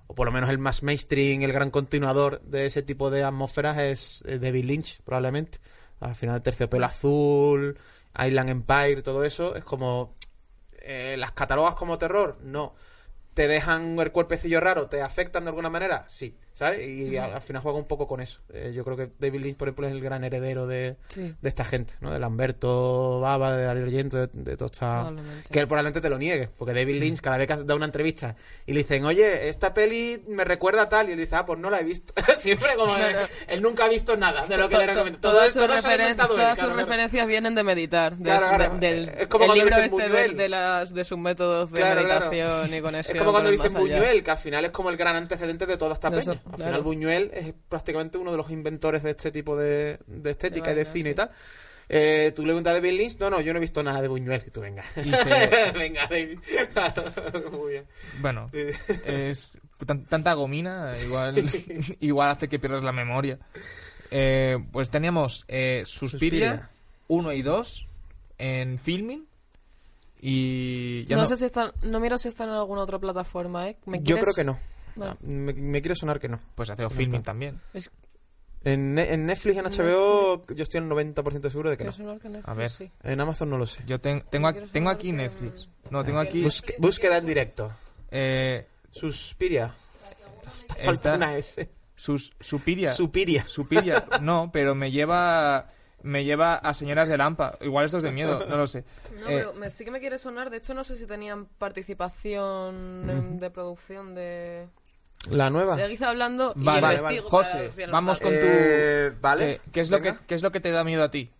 [0.07, 3.79] o por lo menos el más mainstream, el gran continuador de ese tipo de atmósferas
[3.79, 5.59] es David Lynch, probablemente.
[6.01, 7.77] Al final, Terciopelo Azul,
[8.18, 10.14] Island Empire, todo eso, es como...
[10.83, 12.38] eh, ¿Las catalogas como terror?
[12.42, 12.74] No.
[13.35, 14.88] ¿Te dejan el cuerpecillo raro?
[14.88, 16.05] ¿Te afectan de alguna manera?
[16.07, 16.88] Sí, ¿sabes?
[16.88, 18.40] Y al, al final juega un poco con eso.
[18.52, 21.48] Eh, yo creo que David Lynch, por ejemplo, es el gran heredero de, Sí, de
[21.48, 22.10] esta gente, ¿no?
[22.12, 25.12] De Lamberto Baba, de Darío Argento, de, de toda esta...
[25.52, 27.00] Que él probablemente te lo niegue, porque David Mm.
[27.00, 28.34] Lynch, cada vez que da una entrevista
[28.66, 31.58] y le dicen, oye, esta peli me recuerda a tal, y él dice, ah, pues
[31.60, 32.12] no la he visto.
[32.38, 33.14] Siempre como de-
[33.48, 35.20] él nunca ha visto nada de lo que To- le recomiendo.
[35.20, 36.76] todas Todo, sus, referen- él, todas claro, sus claro.
[36.80, 38.16] referencias vienen de meditar.
[38.16, 40.36] de Claro, su- del Es como el libro dicen este de, Buñuel.
[40.36, 43.16] de las, de sus métodos de meditación y conexión.
[43.16, 43.72] Es como cuando dicen.
[43.74, 46.40] Buñuel, que al final es como el gran antecedente de toda esta peña.
[46.50, 46.70] Al claro.
[46.70, 50.72] final Buñuel es prácticamente uno de los inventores de este tipo de, de estética De
[50.72, 51.30] y de vaina, cine y tal.
[51.90, 54.08] Eh, tú le preguntas a David Lynch, no, no, yo no he visto nada de
[54.08, 54.42] Buñuel.
[54.46, 54.84] Y tú, venga.
[54.96, 56.38] Y se- venga, David.
[57.52, 57.84] Muy bien.
[58.20, 61.44] Bueno, es tan- tanta gomina, igual,
[62.00, 63.38] igual hace que pierdas la memoria.
[64.11, 66.68] Eh, pues teníamos eh, Suspiria, Suspiria.
[67.08, 67.87] 1 y 2
[68.38, 69.24] en filming.
[70.20, 73.68] Y ya no, no, sé si están, no miro si están en alguna otra plataforma,
[73.68, 73.76] ¿eh?
[73.87, 74.58] ¿Me Yo quieres- creo que no.
[74.98, 75.16] No.
[75.20, 76.40] Me, me quiere sonar que no.
[76.54, 77.30] pues hace No filming está.
[77.32, 77.61] también.
[77.74, 77.90] Es-
[78.64, 81.92] En, en Netflix y en HBO yo estoy al 90% seguro de que no.
[81.92, 82.68] que Netflix, A ver.
[82.68, 82.90] sí.
[83.04, 83.84] En Amazon no lo sé.
[83.87, 85.68] Yo ten- tengo, ¿Quieres aquí- tengo aquí Netflix.
[85.90, 86.42] No, tengo aquí...
[86.44, 87.72] Busque- búsqueda en directo.
[88.11, 89.74] Eh, Suspiria.
[90.84, 91.68] Falta una S.
[91.94, 92.92] sus, Supiria.
[92.94, 93.44] Supiria.
[93.48, 94.04] Supiria.
[94.22, 95.68] No, pero me lleva...
[96.02, 97.58] Me lleva a Señoras de Lampa.
[97.61, 98.84] Igual esto es de miedo, no lo sé.
[99.20, 100.48] No, Eh, pero me- sí que me quiere sonar.
[100.48, 104.68] De hecho, no sé si tenían participación en- de producción de...
[105.31, 105.76] La nueva.
[105.76, 109.50] Seguid hablando y Vale, vale, investigo José, vamos con tu- Eh, vale.
[109.52, 110.14] eh, ¿qué, es lo que.
[110.26, 111.31] ¿Qué es lo que te da miedo a ti?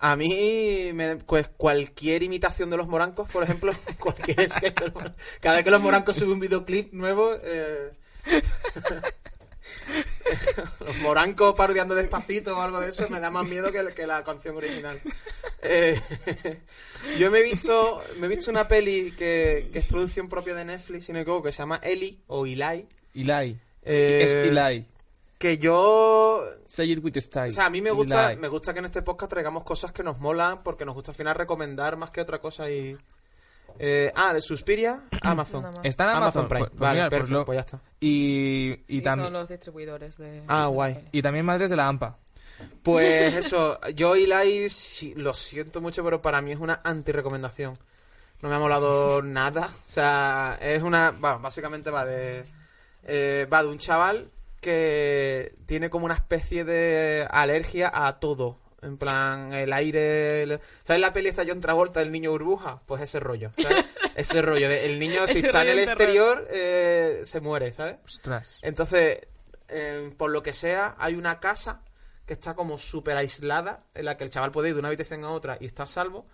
[0.00, 4.94] A mí, me- pues cualquier imitación de los morancos, por ejemplo, cualquier sketch de los
[4.94, 5.22] morancos.
[5.40, 7.92] Cada vez que los morancos suben un videoclip nuevo, eh,
[10.80, 14.24] los morancos parodiando despacito o algo de eso, me da más miedo que, que la
[14.24, 15.00] canción original.
[15.62, 16.00] Eh,
[17.18, 20.64] yo me he visto, me he visto una peli que, que es producción propia de
[20.64, 23.58] Netflix, si no me equivoco, que se llama Eli o Eli, Eli.
[23.82, 24.86] Eh, es Eli.
[25.38, 27.48] que yo Say it with style.
[27.48, 28.40] O sea, a mí me gusta, Eli.
[28.40, 31.16] me gusta que en este podcast traigamos cosas que nos molan, porque nos gusta al
[31.16, 32.96] final recomendar más que otra cosa y...
[33.78, 35.66] Eh, ah, de Suspiria, Amazon.
[35.82, 36.48] Está en Amazon.
[36.48, 36.66] Prime.
[36.68, 37.80] Pues- vale, mira, pues perfecto, lo- pues ya está.
[38.00, 40.42] Y, y, Sí, también son los distribuidores de...
[40.48, 41.04] Ah, guay.
[41.12, 42.16] y también Madres de la AMPA.
[42.82, 47.74] Pues eso, yo Eli, sí, lo siento mucho, pero para mí es una anti-recomendación.
[48.42, 49.66] No me ha molado nada.
[49.66, 51.10] O sea, es una...
[51.12, 52.44] va, básicamente va de...
[53.04, 58.58] eh, va de un chaval que tiene como una especie de alergia a todo.
[58.82, 60.42] En plan, el aire...
[60.42, 62.80] el- ¿Sabes la peli esta John Travolta del niño burbuja?
[62.86, 63.84] Pues ese rollo, ¿sabes?
[64.14, 64.68] ese rollo.
[64.68, 67.96] De, el niño, si está en el exterior, eh, se muere, ¿sabes?
[68.04, 68.58] Ostras.
[68.62, 69.18] Entonces,
[69.68, 71.82] eh, por lo que sea, hay una casa
[72.24, 75.24] que está como súper aislada, en la que el chaval puede ir de una habitación
[75.24, 76.26] a otra y está a salvo.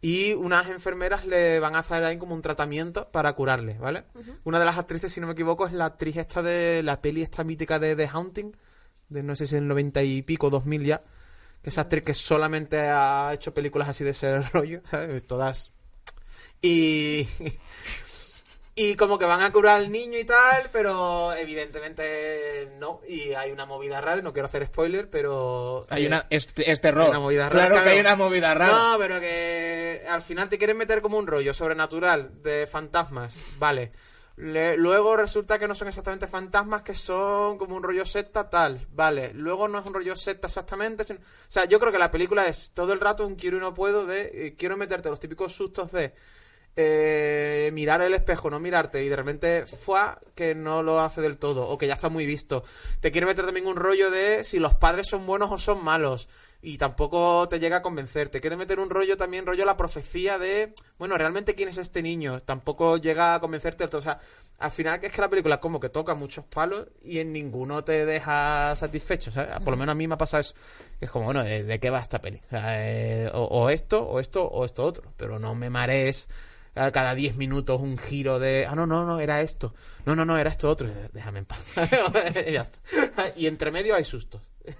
[0.00, 4.04] Y unas enfermeras le van a hacer ahí como un tratamiento para curarle, ¿vale?
[4.44, 7.22] Una de las actrices, si no me equivoco, es la actriz esta de la peli
[7.22, 8.56] esta mítica de The Haunting,
[9.08, 11.02] de no sé si en el 90 y pico, 2000 ya.
[11.68, 15.26] Que esa actriz que solamente ha hecho películas así de ese rollo, ¿sabes?
[15.26, 15.70] Todas.
[16.62, 17.28] Y.
[18.74, 23.00] Y como que van a curar al niño y tal, pero evidentemente no.
[23.06, 25.84] Y hay una movida rara, no quiero hacer spoiler, pero...
[25.90, 27.02] Hay eh, una, es, es terror.
[27.02, 28.72] hay una movida rara, claro, que hay una movida rara.
[28.72, 33.36] No, pero que al final te quieren meter como un rollo sobrenatural de fantasmas.
[33.58, 33.90] Vale.
[34.40, 38.86] Le- luego resulta que no son exactamente fantasmas, que son como un rollo secta tal.
[38.92, 39.32] Vale.
[39.34, 41.02] Luego no es un rollo secta exactamente.
[41.04, 43.60] sino- O sea, yo creo que la película es todo el rato un quiero y
[43.60, 46.14] no puedo de eh, quiero meterte los típicos sustos de
[46.80, 50.00] eh, mirar el espejo, no mirarte, y de repente fue
[50.36, 52.62] que no lo hace del todo, o que ya está muy visto.
[53.00, 56.28] Te quiere meter también un rollo de si los padres son buenos o son malos,
[56.62, 58.28] y tampoco te llega a convencer.
[58.28, 62.00] Te quiere meter un rollo también, rollo la profecía de, bueno, realmente quién es este
[62.02, 64.00] niño, tampoco llega a convencerte del todo.
[64.00, 64.20] O sea,
[64.58, 67.84] al final que es que la película como que toca muchos palos y en ninguno
[67.84, 69.30] te deja satisfecho.
[69.32, 70.54] Por lo menos a mí me ha pasado eso.
[71.00, 72.40] Es como, bueno, ¿de qué va esta peli?
[72.50, 75.12] Eh, o- o esto, o esto, o esto otro.
[75.16, 76.28] Pero no me marees
[76.92, 79.74] cada 10 minutos un giro de, ah, no, no, no, era esto.
[80.06, 80.88] No, no, no, era esto otro.
[81.12, 81.60] Déjame en paz.
[82.48, 82.78] y ya está.
[83.36, 84.42] Y entre medio hay sustos.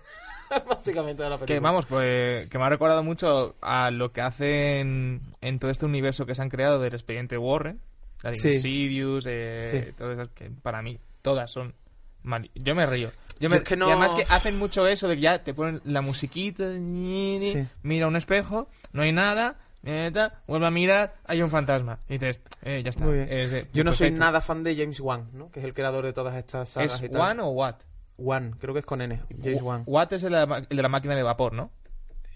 [0.69, 1.47] Básicamente de la película.
[1.57, 5.85] Que vamos, pues que me ha recordado mucho a lo que hacen en todo este
[5.85, 7.81] universo que se han creado del expediente Warren,
[8.23, 8.55] la de Sí.
[8.55, 9.93] Insidious, eh, Sí.
[9.97, 11.75] todas esas que para mí todas son
[12.23, 12.51] mal.
[12.55, 13.11] Yo me río.
[13.41, 15.45] Yo Yo me- es que no- Y además que hacen mucho eso de que ya
[15.45, 17.67] te ponen la musiquita, Sí.
[17.83, 21.99] mira un espejo, no hay nada, eh, tal, vuelve a mirar, hay un fantasma.
[22.09, 23.05] Y dices, eh, ya está.
[23.05, 23.29] Muy bien.
[23.31, 25.51] es de- Yo no soy nada fan de James Wan, ¿no?
[25.51, 27.21] Que es el creador de todas estas sagas ¿Es y tal.
[27.33, 27.77] One o What?
[28.19, 29.21] One, creo que es con N.
[29.43, 29.85] James Wan.
[29.87, 31.71] Watt es el de, la, el de la máquina de vapor, ¿no?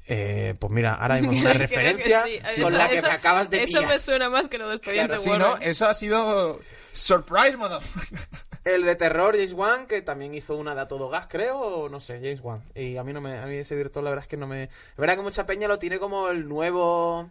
[0.06, 2.38] Eh, pues mira, ahora mismo una referencia sí.
[2.40, 3.92] con Eso- la que eso- me acabas de Eso pillar.
[3.92, 5.46] me suena más que lo de Expediente Si Warren.
[5.48, 6.60] no, eso ha sido
[6.92, 8.18] surprise, motherfucker.
[8.64, 11.88] El de terror, James Wan, que también hizo una de a todo gas, creo, o
[11.88, 12.62] no sé, James Wan.
[12.74, 14.64] Y a mí no me, a mí ese director la verdad es que no me...
[14.64, 17.28] Es verdad que mucha peña lo tiene como el nuevo...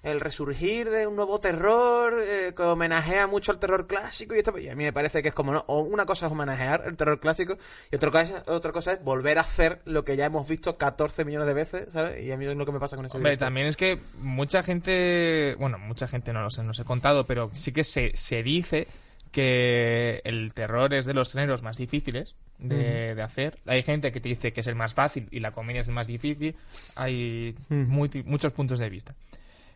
[0.00, 4.56] El resurgir de un nuevo terror eh, que homenajea mucho al terror clásico y esto,
[4.56, 5.64] y a mí me parece que es como, ¿no?
[5.66, 7.58] O una cosa es homenajear el terror clásico
[7.90, 11.24] y otra cosa, otra cosa es volver a hacer lo que ya hemos visto 14
[11.24, 12.24] millones de veces, ¿sabes?
[12.24, 13.46] Y a mí es lo que me pasa con ese Hombre, director.
[13.46, 17.24] también es que mucha gente, bueno, mucha gente no lo sé, no os he contado,
[17.24, 18.86] pero sí que se, se dice
[19.30, 23.58] que el terror es de los géneros más difíciles de, de hacer.
[23.66, 25.94] Hay gente que te dice que es el más fácil y la comedia es el
[25.94, 26.56] más difícil.
[26.96, 29.14] Hay muchos puntos de vista.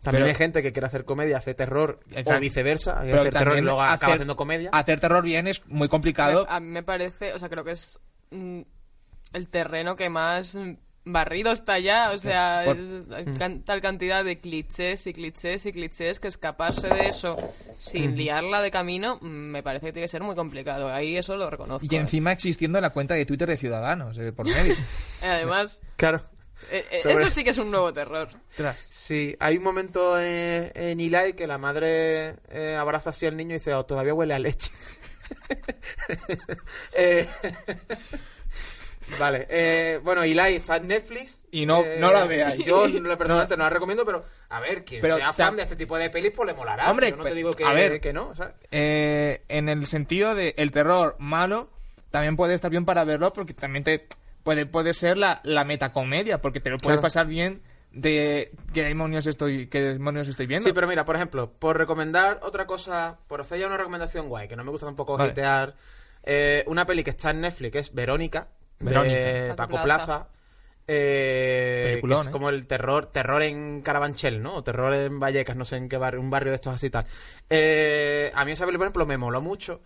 [0.02, 2.34] También pero- hay gente que quiere hacer comedia, hace terror, Exacto.
[2.34, 4.70] o viceversa, Pero hacer terror y luego acaba hacer- haciendo comedia.
[4.72, 6.44] Hacer terror bien es muy complicado.
[6.50, 8.00] A mí me parece, o sea, creo que es
[8.32, 8.62] mm,
[9.32, 10.58] el terreno que más
[11.04, 12.10] barrido está ya.
[12.12, 17.08] O sea, Por- can- tal cantidad de clichés y clichés y clichés que escaparse de
[17.08, 17.36] eso
[17.80, 20.92] sin liarla de camino mm, me parece que tiene que ser muy complicado.
[20.92, 21.86] Ahí eso lo reconozco.
[21.90, 22.00] Y ¿eh?
[22.00, 24.74] encima existiendo la cuenta de Twitter de Ciudadanos eh, por medio.
[25.22, 26.22] Además, Claro.
[26.70, 28.28] eh, eh, Sobre- eso sí que es un nuevo terror.
[28.90, 33.50] Sí, hay un momento en, en Eli que la madre eh, abraza así al niño
[33.50, 34.70] y dice, oh, todavía huele a leche.
[36.94, 37.26] Eh,
[39.18, 41.42] vale, eh, bueno, Eli está en Netflix.
[41.50, 42.64] Y no- Eh, no la veáis.
[42.64, 45.76] Yo no, personalmente no la recomiendo, pero a ver, quien Pero sea fan de este
[45.76, 46.90] tipo de pelis, pues le molará.
[46.90, 48.00] Hombre, yo no te digo que, a ver.
[48.00, 48.54] que no, ¿sabes?
[48.70, 51.70] Eh, en el sentido de el terror malo
[52.10, 54.06] también puede estar bien para verlo porque también te
[54.42, 57.02] puede, puede ser la, la metacomedia porque te lo puedes Claro.
[57.02, 57.62] pasar bien
[57.92, 62.40] de qué demonios estoy qué demonios estoy viendo Sí, pero mira, por ejemplo, por recomendar
[62.42, 65.34] otra cosa, por hacer ya una recomendación guay, que no me gusta tampoco Vale.
[66.24, 68.48] eh, una peli que está en Netflix, es Verónica.
[68.90, 70.04] De Paco Paco Plaza.
[70.06, 70.28] Plaza.
[70.88, 72.30] eh, que es ¿eh?
[72.30, 74.56] como el terror terror en Carabanchel, ¿no?
[74.56, 76.90] O terror en Vallecas, no sé en qué barrio, un barrio de estos así y
[76.90, 77.06] tal.
[77.50, 79.80] Eh, a mí esa peli, por ejemplo, me moló mucho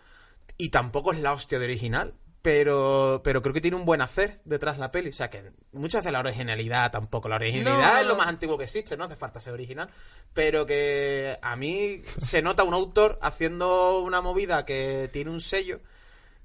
[0.57, 4.37] y tampoco es la hostia de original, pero, pero creo que tiene un buen hacer
[4.45, 5.11] detrás la peli.
[5.11, 7.29] O sea, que muchas veces la originalidad tampoco.
[7.29, 8.01] La originalidad No.
[8.01, 9.91] es lo más antiguo que existe, no hace falta ser original.
[10.33, 15.81] Pero que a mí se nota un autor haciendo una movida que tiene un sello.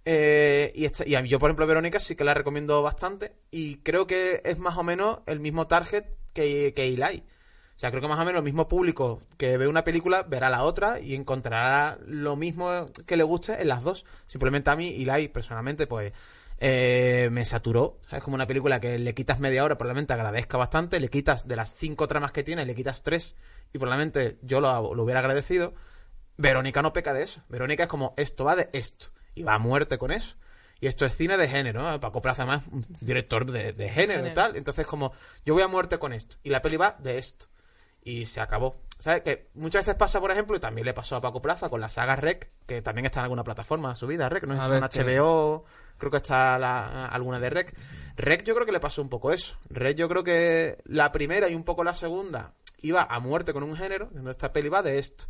[0.06, 3.36] Eh, y, esta- y a mí, yo, por ejemplo, Verónica sí que la recomiendo bastante.
[3.52, 7.24] Y creo que es más o menos el mismo target que, que Eli.
[7.76, 10.50] O sea, creo que más o menos el mismo público que ve una película verá
[10.52, 14.06] la otra y encontrará lo mismo que le guste en las dos.
[14.28, 16.14] Simplemente a mí, Eli, personalmente, pues
[16.60, 18.00] eh, me saturó.
[18.12, 21.00] Es como una película que le quitas media hora, probablemente agradezca bastante.
[21.00, 23.36] Le quitas de las cinco tramas que tiene, le quitas tres
[23.74, 25.74] y probablemente yo lo, lo hubiera agradecido.
[26.38, 27.42] Verónica no peca de eso.
[27.50, 29.08] Verónica es como, esto va de esto.
[29.36, 30.36] Y va a muerte con eso.
[30.80, 32.00] Y esto es cine de género, ¿no?
[32.00, 34.56] Paco Plaza, además, un director de, de género y tal.
[34.56, 35.12] Entonces, como,
[35.46, 36.38] yo voy a muerte con esto.
[36.44, 37.46] Y la peli va de esto.
[38.04, 38.82] Y se acabó.
[38.98, 39.22] ¿Sabes?
[39.22, 41.90] Que muchas veces pasa, por ejemplo, y también le pasó a Paco Plaza con la
[41.90, 45.66] saga Rec, que también está en alguna plataforma subida, Rec, no está en HBO,
[46.00, 47.76] creo que está la- alguna de Rec.
[48.16, 49.58] Rec yo creo que le pasó un poco eso.
[49.70, 53.62] Rec yo creo que la primera y un poco la segunda iba a muerte con
[53.64, 55.26] un género, esta peli va de esto.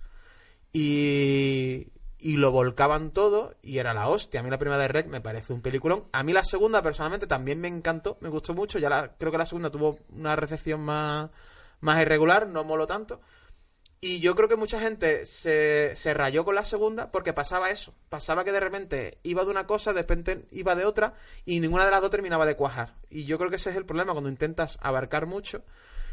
[0.74, 1.88] Y,
[2.22, 4.40] y lo volcaban todo y era la hostia.
[4.40, 6.06] A mí la primera de Rec me parece un peliculón.
[6.12, 8.78] A mí la segunda personalmente también me encantó, me gustó mucho.
[8.78, 11.32] Ya la, creo que la segunda tuvo una recepción más,
[11.80, 13.22] más irregular, no moló tanto.
[14.00, 17.94] Y yo creo que mucha gente se, se rayó con la segunda porque pasaba eso.
[18.10, 21.86] Pasaba que de repente iba de una cosa, de repente iba de otra y ninguna
[21.86, 22.96] de las dos terminaba de cuajar.
[23.10, 25.64] Y yo creo que ese es el problema cuando intentas abarcar mucho.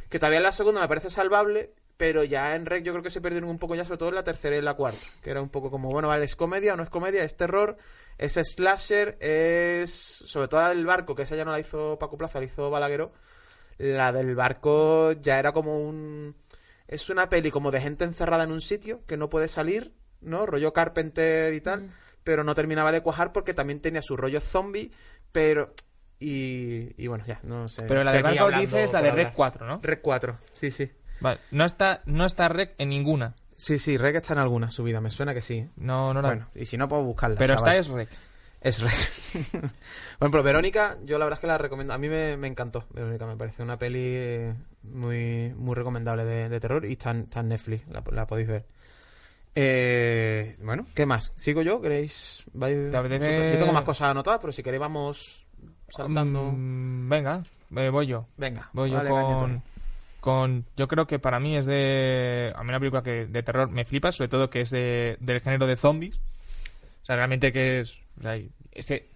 [0.09, 3.11] Que todavía en la segunda me parece salvable, pero ya en Rec yo creo que
[3.11, 5.05] se perdieron un poco ya, sobre todo en la tercera y en la cuarta.
[5.23, 7.77] Que era un poco como, bueno, vale, es comedia o no es comedia, es terror,
[8.17, 9.91] es slasher, es.
[9.91, 13.13] Sobre todo el barco, que esa ya no la hizo Paco Plaza, la hizo Balagueró.
[13.77, 16.35] La del barco ya era como un
[16.89, 20.47] es una peli como de gente encerrada en un sitio que no puede salir, ¿no?
[20.47, 21.91] Rollo Carpenter y tal,
[22.25, 24.91] pero no terminaba de cuajar porque también tenía su rollo zombie,
[25.31, 25.75] pero...
[26.21, 27.85] Y, y bueno, ya, no sé.
[27.85, 29.13] Pero la de Barco dices la de.
[29.13, 29.79] Rec 4, ¿no?
[29.81, 30.91] Rec 4, sí, sí.
[31.21, 33.35] Vale, no está, no está Rec en ninguna.
[33.57, 35.69] Sí, sí, Rec está en alguna subida, me suena que sí.
[35.77, 37.37] No, no la Bueno, y si no, puedo buscarla.
[37.39, 37.77] Pero chaval.
[37.77, 38.09] esta es Rec.
[38.61, 39.53] Es Rec.
[40.21, 41.93] bueno, pero Verónica, yo la verdad es que la recomiendo.
[41.93, 44.55] A mí me, me encantó, Verónica, me parece una peli eh,
[44.85, 48.49] muy, muy recomendable de, de terror y está en, está en Netflix, la, la podéis
[48.49, 48.67] ver.
[49.61, 51.33] Eh, bueno, ¿qué más?
[51.35, 51.81] ¿Sigo yo?
[51.81, 52.45] ¿Queréis?
[52.55, 55.45] Yo tengo más cosas anotadas, pero si queréis vamos
[55.89, 56.53] saltando.
[56.55, 57.43] Mm, venga,
[57.77, 58.27] eh, voy yo.
[58.37, 59.63] Venga, Voy yo vale, con.
[60.21, 60.67] Con...
[60.77, 62.53] Yo creo que para mí es de...
[62.57, 65.41] A mí una película que de terror me flipa, sobre todo que es de, del
[65.41, 66.21] género de zombies.
[67.03, 67.99] O sea, realmente que es...
[68.19, 68.39] o sea,
[68.73, 69.09] es que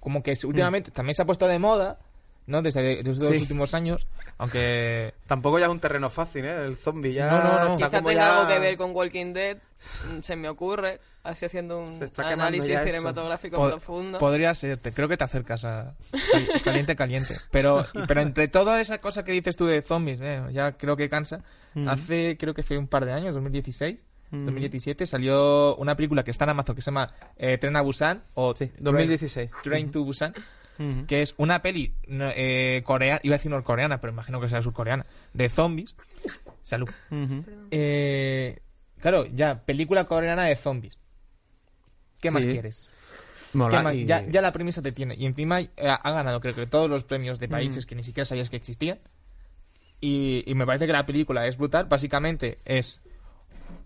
[0.00, 1.98] como que últimamente también se ha puesto de moda,
[2.46, 2.62] ¿no?
[2.62, 3.32] Desde, desde los Mm.
[3.34, 3.40] Sí.
[3.42, 4.06] últimos años,
[4.38, 5.14] aunque...
[5.26, 6.60] Tampoco ya es un terreno fácil, ¿eh?
[6.64, 7.30] El zombie ya.
[7.30, 7.76] No, no, no.
[7.76, 11.78] Quizá tenga ya- algo que ver con Walking Dead, mm, se me ocurre, así haciendo
[11.78, 14.18] un análisis cinematográfico Po- profundo.
[14.18, 17.36] Podría ser, te, creo que te acercas a cal- caliente, caliente.
[17.50, 21.08] Pero, pero entre toda esa cosa que dices tú de zombies, eh, ya creo que
[21.08, 21.42] cansa.
[21.88, 26.44] Hace, creo que fue un par de años, 2016, 2017, salió una película que está
[26.44, 29.50] en Amazon que se llama eh, Tren a Busan o Sí, Train- 2016.
[29.62, 30.34] Train to Busan,
[31.06, 35.06] Que es una peli eh, coreana, iba a decir norcoreana, pero imagino que sea surcoreana,
[35.32, 35.94] de zombies.
[36.62, 36.88] Salud.
[37.70, 38.58] Eh,
[39.00, 40.98] claro, ya, película coreana de zombies.
[42.20, 42.88] ¿Qué más quieres?
[43.52, 43.94] Mola ¿Qué más?
[43.94, 45.14] y- Ya, ya la premisa te tiene.
[45.16, 48.24] Y encima eh, ha ganado, creo que todos los premios de países que ni siquiera
[48.24, 48.98] sabías que existían.
[50.00, 51.84] Y, y me parece que la película es brutal.
[51.86, 53.00] Básicamente es,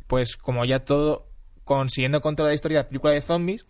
[0.06, 1.28] pues, como ya todo,
[1.64, 3.66] consiguiendo controlar la historia de la película de zombies.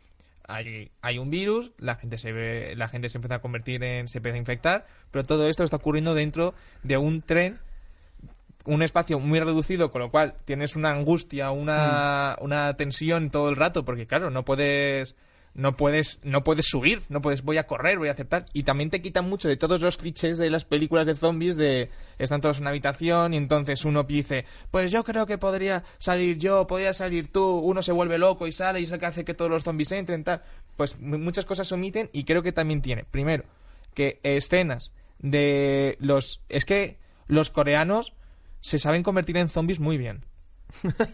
[0.48, 4.08] Hay, hay un virus, la gente se ve, la gente se empieza a convertir en,
[4.08, 7.58] se empieza a infectar, pero todo esto está ocurriendo dentro de un tren
[8.64, 12.44] un espacio muy reducido, con lo cual tienes una angustia, una, Mm.
[12.44, 15.16] una tensión todo el rato, porque claro, no puedes
[15.58, 18.90] no puedes no puedes subir, no puedes voy a correr, voy a aceptar y también
[18.90, 22.58] te quitan mucho de todos los clichés de las películas de zombies de están todos
[22.58, 26.94] en una habitación y entonces uno dice, pues yo creo que podría salir yo, podría
[26.94, 29.50] salir tú, uno se vuelve loco y sale y es el que hace que todos
[29.50, 30.42] los zombies entren tal,
[30.76, 33.42] pues muchas cosas se omiten y creo que también tiene, primero,
[33.94, 38.14] que escenas de los es que los coreanos
[38.60, 40.27] se saben convertir en zombies muy bien.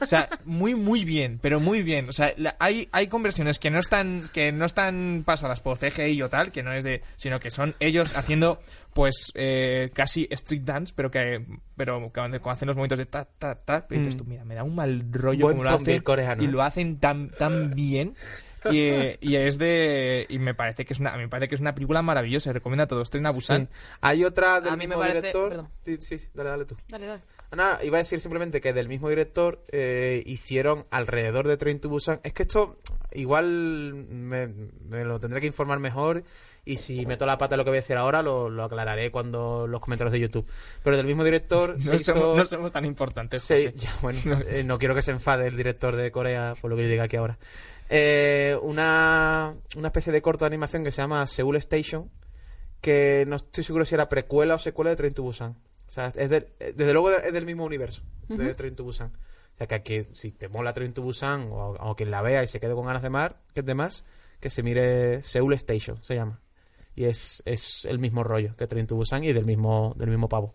[0.03, 2.09] O sea, muy muy bien, pero muy bien.
[2.09, 6.23] O sea, la- hay, hay conversiones que no están que no están pasadas por CGI
[6.23, 8.61] o tal, que no es de, sino que son ellos haciendo
[8.93, 11.45] pues eh, casi street dance, pero que
[11.77, 14.55] pero que cuando hacen los momentos de ta ta ta, pero dices tú, mira, me
[14.55, 16.49] da un mal rollo Buen como lo hacen coreano, y ¿eh?
[16.51, 18.14] lo hacen tan tan bien.
[18.71, 21.61] Y, eh, y es de y me parece que es una me parece que es
[21.61, 23.11] una película maravillosa, recomiendo a todos.
[23.11, 23.69] Tren a Busan.
[23.71, 23.79] Sí.
[24.01, 25.49] Hay otra del A mí me mismo parece- director.
[25.51, 25.69] perdón.
[25.85, 26.77] Sí, sí, sí, dale, dale tú.
[26.88, 27.23] Dale, dale.
[27.55, 31.88] Nada, iba a decir simplemente que del mismo director eh, hicieron alrededor de Train to
[31.88, 32.21] Busan.
[32.23, 32.79] Es que esto
[33.12, 34.49] igual me,
[34.88, 36.25] me lo tendré que informar mejor
[36.64, 39.11] y si meto la pata en lo que voy a decir ahora lo, lo aclararé
[39.11, 40.47] cuando los comentarios de YouTube.
[40.83, 43.43] Pero del mismo director se No hizo- somos, no somos tan importantes.
[43.43, 46.77] se- ya, bueno, eh, no quiero que se enfade el director de Corea por lo
[46.77, 47.38] que yo diga aquí ahora.
[47.90, 52.11] Eh, una, una especie de corto de animación que se llama Seoul Station,
[52.81, 55.57] que no estoy seguro si era precuela o secuela de Train to Busan.
[55.94, 59.12] O sea, es del- eh, desde luego es del mismo universo de Train to Busan.
[59.54, 62.42] O sea, que aquí, si te mola Train to Busan o, o quien la vea
[62.42, 64.04] y se quede con ganas de más, que de más,
[64.40, 66.40] que se mire Seoul Station, se llama.
[66.96, 70.28] Y es, es el mismo rollo que Train to Busan y del mismo, del mismo
[70.28, 70.54] pavo.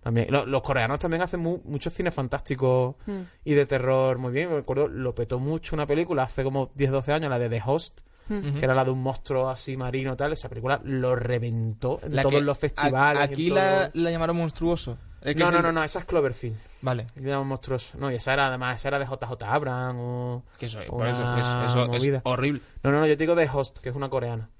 [0.00, 3.20] También, lo- los coreanos también hacen mu- mucho cine fantástico Mm.
[3.44, 4.52] y de terror muy bien.
[4.52, 8.02] Me acuerdo, lo petó mucho una película hace como 10-12 años, la de The Host,
[8.28, 10.32] Que era la de un monstruo así marino tal.
[10.32, 13.20] Esa película lo reventó en La todos que- los festivales.
[13.20, 14.98] a- Aquí todo- la, la llamaron monstruoso.
[15.22, 16.56] Que No, es no, el- no, no, esa es Cloverfield.
[16.82, 17.06] Vale.
[17.16, 17.98] Le llaman monstruoso.
[17.98, 20.42] No, y esa era además, esa era de JJ Abrams o...
[20.58, 22.20] Que eso, por Una eso, es, eso es movida.
[22.24, 22.60] horrible.
[22.84, 24.50] No, no, no, yo te digo The Host, que es una coreana.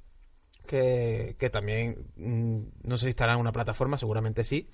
[0.67, 4.69] Que, que también, mm, no sé si estará en una plataforma, seguramente sí.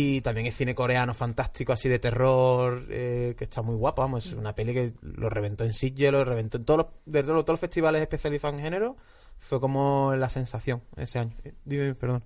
[0.00, 4.02] Y también es cine coreano fantástico, así de terror, eh, que está muy guapo.
[4.02, 7.22] Vamos, es una peli que lo reventó en Sitges, lo reventó en todos los, de
[7.22, 8.96] todos los- todos los festivales especializados en género.
[9.40, 11.32] Fue como la sensación ese año.
[11.44, 12.22] Eh, Dime, perdón.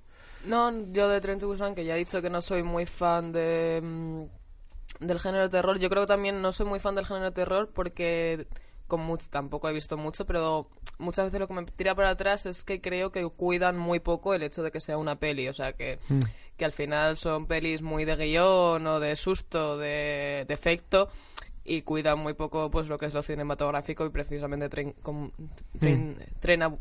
[0.46, 3.32] No, yo de Tren to Busan, que ya he dicho que no soy muy fan
[3.32, 4.22] de mm,
[5.06, 5.78] del género de terror.
[5.78, 8.46] Yo creo que también no soy muy fan del género de terror porque
[8.88, 10.68] con much- tampoco he visto mucho, pero
[10.98, 14.34] muchas veces lo que me tira para atrás es que creo que cuidan muy poco
[14.34, 15.48] el hecho de que sea una peli.
[15.48, 15.98] O sea, que,
[16.57, 21.09] que al final son pelis muy de guion o de susto, de, de efecto.
[21.64, 25.32] Y cuidan muy poco pues lo que es lo cinematográfico y precisamente Tren, con-
[25.78, 26.76] tren, Tren a-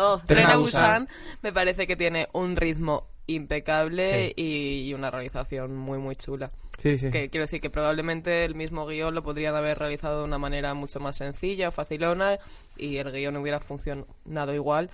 [0.00, 1.08] oh, Tren a Busan.
[1.42, 6.50] Me parece que tiene un ritmo impecable y, y una realización muy muy chula.
[6.76, 7.10] Sí, sí.
[7.10, 10.74] Que quiero decir que probablemente el mismo guion lo podrían haber realizado de una manera
[10.74, 12.38] mucho más sencilla o facilona
[12.76, 14.90] y el guion hubiera funcionado igual,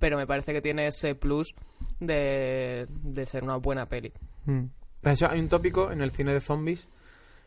[0.00, 1.54] pero me parece que tiene ese plus
[2.00, 4.12] de, de ser una buena peli.
[4.46, 4.64] Mm.
[5.02, 6.88] De hecho, hay un tópico en el cine de zombies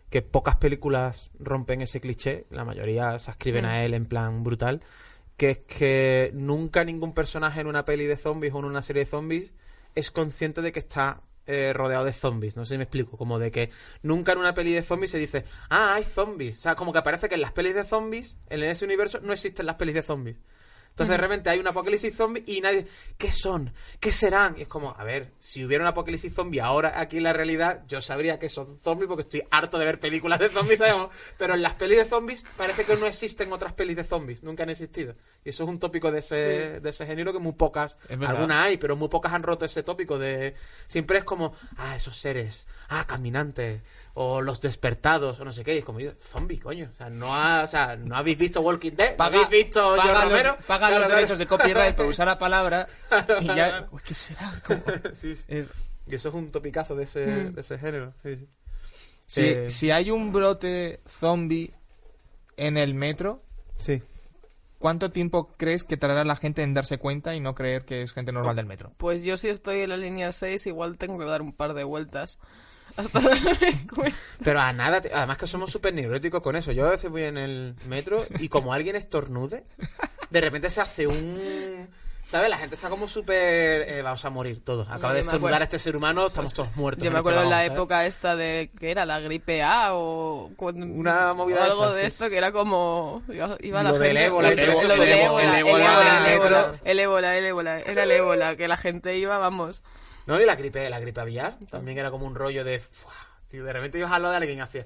[0.10, 3.68] que pocas películas rompen ese cliché, la mayoría se ascriben Mm.
[3.68, 4.82] a él en plan brutal,
[5.38, 9.06] que es que nunca ningún personaje en una peli de zombies o en una serie
[9.06, 9.54] de zombies
[9.95, 13.38] es consciente de que está eh, rodeado de zombies, no sé si me explico, como
[13.38, 13.70] de que
[14.01, 17.01] nunca en una peli de zombies se dice, ah, hay zombies, o sea, como que
[17.01, 20.04] parece que en las pelis de zombies, en ese universo, no existen las pelis de
[20.04, 20.38] zombies.
[20.94, 22.86] Entonces de repente hay un apocalipsis zombie y nadie...
[23.18, 23.74] ¿Qué son?
[24.00, 24.56] ¿Qué serán?
[24.60, 27.82] Y es como, a ver, si hubiera un apocalipsis zombie ahora aquí en la realidad,
[27.88, 30.94] yo sabría que son zombies porque estoy harto de ver películas de zombies, ¿sabes?
[31.39, 34.62] Pero en las pelis de zombies parece que no existen otras pelis de zombies, nunca
[34.62, 35.16] han existido.
[35.44, 38.78] Y eso es un tópico de ese, de ese género que muy pocas, algunas hay,
[38.78, 40.54] pero muy pocas han roto ese tópico de...
[40.86, 43.82] Siempre es como, ah, esos seres, ah, caminantes,
[44.16, 46.89] o los despertados, o no sé qué, y es como, yo, zombie, coño.
[46.93, 50.03] O sea, no, ha, o sea, no habéis visto Walking Dead, ¿No habéis visto paga
[50.03, 50.57] George los, Romero.
[50.68, 51.16] paga Claro, los claro.
[51.16, 52.88] derechos de copyright por usar la palabra
[53.41, 53.88] y ya...
[53.91, 54.51] Uy, ¿Qué será?
[54.68, 54.84] ¿Cómo?
[55.14, 55.45] Sí, sí.
[55.47, 55.70] Es-
[56.05, 58.14] Y eso es un topicazo de ese, de ese género.
[58.24, 58.47] Sí, sí.
[59.26, 61.74] si, Eh, si hay un brote zombie
[62.57, 63.41] en el metro,
[63.80, 64.03] sí.
[64.78, 68.11] ¿cuánto tiempo crees que tardará la gente en darse cuenta y no creer que es
[68.14, 68.91] gente normal del metro?
[68.97, 71.84] Pues yo si estoy en la línea 6 igual tengo que dar un par de
[71.84, 72.38] vueltas
[72.98, 73.58] hasta darme
[73.96, 74.18] cuenta.
[74.44, 76.72] Pero a nada, además que somos súper neuróticos con eso.
[76.72, 79.64] Yo a veces voy en el metro y como alguien estornude,
[80.30, 81.88] de repente se hace un...
[82.30, 82.50] ¿Sabes?
[82.50, 83.82] La gente está como súper...
[83.88, 84.88] eh, vamos a morir todos.
[84.89, 87.04] Acaba de estornudar a este ser humano, estamos todos muertos.
[87.04, 90.50] Yo me este acuerdo en la época esta de que era la gripe A o
[90.56, 92.08] cuando- Una movida o algo esas, de sí.
[92.08, 93.22] esto que era como
[93.60, 94.58] iba, la Lo del gente el del ébola, el
[96.98, 99.84] ébola, el ébola, era el ébola que la gente iba, vamos.
[100.26, 102.82] No, y la gripe, la gripe aviar también era como un rollo de...
[103.50, 104.86] Tío, de repente ibas al lado de alguien y hacía...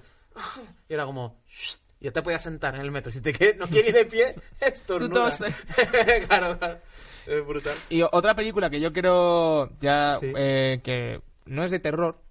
[0.89, 1.39] Y era como...
[1.47, 3.11] "Shh", Ya te podías sentar en el metro.
[3.11, 5.31] Si te quedas, no quieres ir de pie, estornuda.
[6.27, 6.79] claro, claro.
[7.25, 7.75] Es brutal.
[7.89, 10.31] Y otra película que yo quiero ya Sí.
[10.37, 12.21] eh, que no es de terror,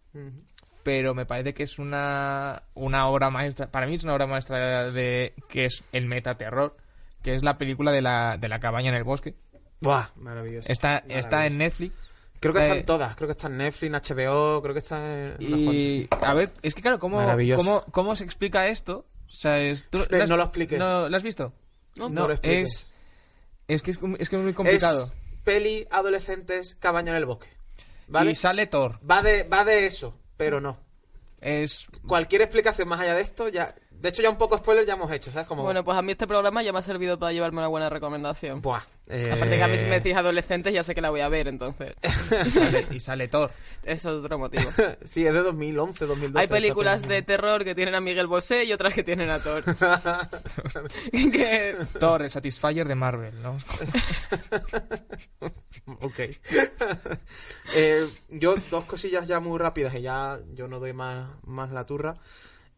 [0.83, 3.71] pero me parece que es una, una obra maestra.
[3.71, 6.77] Para mí es una obra maestra de que es el metaterror,
[7.23, 9.35] que es la película de la, de la cabaña en el bosque.
[9.81, 10.71] Buah, maravilloso.
[10.73, 11.59] Está, está en Maravilloso.
[11.59, 11.95] Netflix.
[12.41, 13.17] Creo que están eh, todas.
[13.17, 15.37] Creo que está en Netflix, HBO, creo que está en...
[15.41, 17.19] en unas Y a ver, es que claro, ¿cómo,
[17.57, 19.07] cómo, cómo se explica esto?
[19.29, 20.79] O sea, es, ¿tú has- no lo expliques.
[20.79, 21.53] ¿No lo has visto?
[21.97, 22.91] No, no lo expliques.
[23.69, 25.05] es, es que es, es que es muy complicado.
[25.05, 25.13] Es
[25.45, 27.49] peli adolescentes, cabaña en el bosque.
[28.09, 28.31] ¿Vale?
[28.31, 29.01] Y sale Thor.
[29.09, 30.79] Va de, va de eso, pero no.
[31.41, 33.75] Es Cualquier explicación más allá de esto, ya...
[34.01, 35.47] De hecho, ya un poco spoiler ya hemos hecho, ¿sabes?
[35.49, 35.63] Como...
[35.63, 38.61] Bueno, pues a mí este programa ya me ha servido para llevarme una buena recomendación.
[38.61, 38.83] Buah.
[39.09, 41.29] eh, Aparte que a mí si me decís adolescentes ya sé que la voy a
[41.29, 41.95] ver, entonces.
[42.47, 43.51] y sale, y sale Thor.
[43.83, 44.71] Eso es otro motivo.
[45.05, 46.41] sí, es de 2011, 2012.
[46.41, 49.65] Hay películas de terror que tienen a Miguel Bosé y otras que tienen a Thor.
[51.13, 51.77] que...
[51.99, 53.57] Thor, el Satisfyer de Marvel, ¿no?
[56.01, 56.21] Ok.
[57.75, 61.85] Eh, yo, dos cosillas ya muy rápidas y ya yo no doy más, más la
[61.87, 62.15] turra.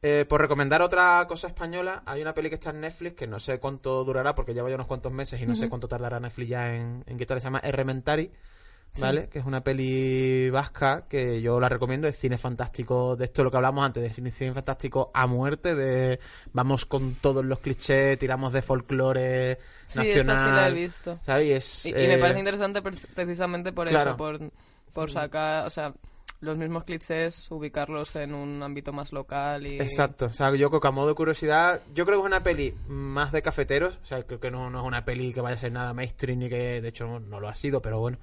[0.00, 3.40] Eh, por recomendar otra cosa española, hay una peli que está en Netflix que no
[3.40, 6.48] sé cuánto durará porque lleva ya unos cuantos meses y no sé cuánto tardará Netflix
[6.48, 7.40] ya en, en quitarla.
[7.40, 8.30] Se llama Errementari,
[9.00, 9.28] ¿vale?
[9.28, 12.06] Que es una peli vasca que yo la recomiendo.
[12.06, 16.20] Es cine fantástico, de esto lo que hablamos antes, de cine fantástico a muerte, de
[16.52, 20.36] vamos con todos los clichés, tiramos de folclore Sí, nacional.
[20.36, 21.18] esta sí la he visto.
[21.26, 21.46] ¿sabes?
[21.46, 24.10] Y, es, Y, y me eh, parece interesante pre- precisamente por claro.
[24.10, 24.38] eso, por,
[24.92, 25.92] por sacar, o sea,
[26.40, 29.80] los mismos clichés, ubicarlos en un ámbito más local y...
[29.80, 32.42] Exacto, o sea, yo creo que a modo de curiosidad, yo creo que es una
[32.42, 35.54] peli más de cafeteros, o sea, creo que no, no es una peli que vaya
[35.56, 38.18] a ser nada mainstream ni que de hecho no, no lo ha sido, pero bueno.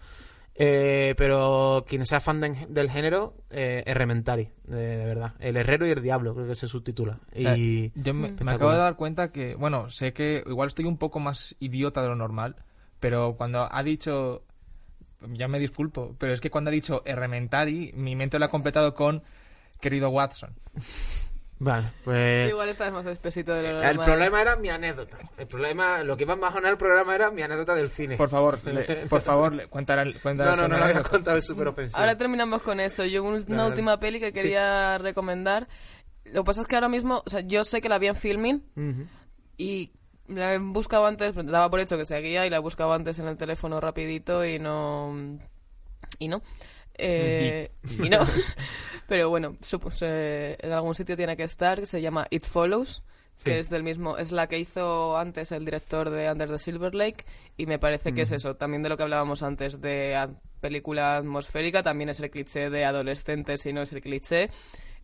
[0.57, 5.34] Eh, pero quien sea fan de- del género, eh, es Rementari, de, de verdad.
[5.39, 7.20] El Herrero y el Diablo, creo que se subtitula.
[7.36, 10.68] O sea, y yo me, me acabo de dar cuenta que, bueno, sé que igual
[10.68, 12.55] estoy un poco más idiota de lo normal,
[13.01, 14.43] pero cuando ha dicho
[15.34, 18.93] ya me disculpo, pero es que cuando ha dicho Errementari, mi mente lo ha completado
[18.93, 19.23] con
[19.80, 20.55] querido Watson.
[21.57, 22.49] Vale, pues...
[22.49, 24.05] Igual estás más espesito de lo El normal.
[24.05, 25.17] problema era mi anécdota.
[25.38, 28.17] El problema, lo que iba a bajonar el programa era mi anécdota del cine.
[28.17, 31.09] Por favor, le- por favor, le- cuéntala, cuéntala no, no, esa no lo había anécdota.
[31.09, 31.97] contado, es súper ofensivo.
[31.99, 33.05] Ahora terminamos con eso.
[33.05, 33.69] Yo un- una Dale.
[33.69, 35.69] última peli que quería recomendar.
[36.26, 38.15] Lo que pasa es que ahora mismo, o sea, yo sé que la vi en
[38.17, 39.07] filming Ujú.
[39.57, 39.91] y
[40.28, 43.28] la he buscado antes, daba por hecho que seguía y la he buscado antes en
[43.28, 45.38] el teléfono rapidito y no...
[46.19, 46.41] Y no.
[46.97, 47.71] Eh,
[48.01, 48.19] y no.
[49.07, 53.03] Pero bueno, supo- se- en algún sitio tiene que estar, que se llama It Follows,
[53.38, 53.43] Sí.
[53.51, 56.95] que es del mismo, es la que hizo antes el director de Under the Silver
[56.95, 57.26] Lake,
[57.57, 60.30] y me parece que es eso, también de lo que hablábamos antes de
[60.61, 64.49] película atmosférica, también es el cliché de adolescentes y no es el cliché.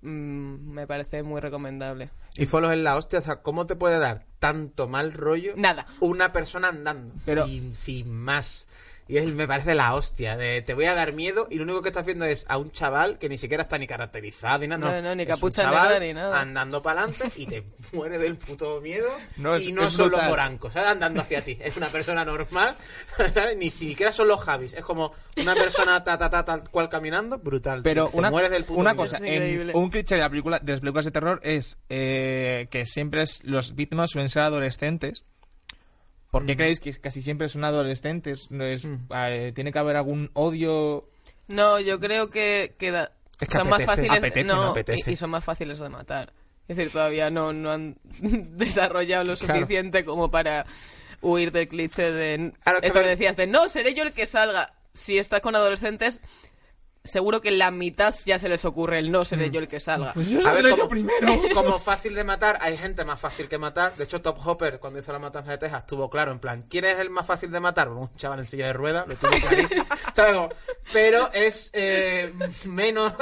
[0.01, 2.09] Mm, me parece muy recomendable.
[2.37, 5.85] Y Follow es la hostia, o sea, ¿cómo te puede dar tanto mal rollo Nada.
[5.99, 7.13] una persona andando?
[7.23, 8.67] Pero- Y sin más.
[9.11, 11.81] Y es, me parece la hostia, de te voy a dar miedo y lo único
[11.81, 14.89] que estás viendo es a un chaval que ni siquiera está ni caracterizado ni nada.
[14.89, 16.39] No, no, ni capucha negra ni nada.
[16.39, 19.09] andando para adelante y te muere del puto miedo.
[19.35, 20.29] No, es- y no es son los brutal.
[20.29, 20.87] morancos, ¿sabes?
[20.91, 21.57] Andando hacia ti.
[21.61, 22.77] Es una persona normal,
[23.33, 23.57] ¿sabes?
[23.57, 24.73] Ni siquiera son los Javis.
[24.75, 27.81] Es como una persona ta, ta, ta, tal cual caminando, brutal.
[27.83, 29.03] Pero Te una, mueres del puto una miedo.
[29.03, 32.85] cosa, en- un cliché de, la película, de las películas de terror es eh, que
[32.85, 35.25] siempre es, los víctimas suelen ser adolescentes.
[36.31, 36.45] ¿Por Mm.
[36.47, 38.49] qué creéis que casi siempre son adolescentes?
[38.49, 41.07] No es, eh, ¿Tiene que haber algún odio?
[41.49, 45.11] No, yo creo que, que da- Es que son más fáciles apetece, no, no apetece.
[45.11, 46.31] Y, y son más fáciles de matar.
[46.67, 49.59] Es decir, todavía no, no han desarrollado lo Claro.
[49.61, 50.65] suficiente como para
[51.21, 54.25] huir del cliché de Claro, esto que me- decías de no, seré yo el que
[54.25, 54.73] salga.
[54.93, 56.21] Si estás con adolescentes,
[57.03, 59.79] seguro que en la mitad ya se les ocurre el no seré yo el que
[59.79, 60.11] salga.
[60.11, 60.89] A ver, como,
[61.53, 63.95] como fácil de matar, hay gente más fácil que matar.
[63.95, 66.85] De hecho, Top Hopper, cuando hizo la matanza de Texas, estuvo claro, en plan, ¿quién
[66.85, 67.87] es el más fácil de matar?
[67.89, 69.85] Bueno, un chaval en silla de ruedas, lo tuvo clarísimo.
[70.93, 72.33] Pero es eh,
[72.65, 73.13] menos,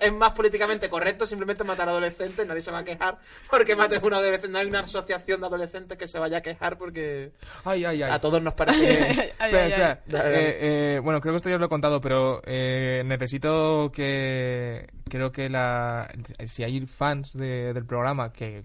[0.00, 3.18] es más políticamente correcto simplemente matar a adolescentes, nadie se va a quejar
[3.50, 4.48] porque mates a un adolescente.
[4.48, 7.32] No hay una asociación de adolescentes que se vaya a quejar porque
[7.64, 8.10] Ay, ay, ay.
[8.10, 9.32] a todos nos parece...
[9.38, 10.00] Espera, espera.
[10.08, 14.86] Eh, eh, bueno, creo que esto ya lo he contado, pero eh, necesito que...
[15.08, 16.08] Creo que la,
[16.46, 18.64] si hay fans de- del programa, que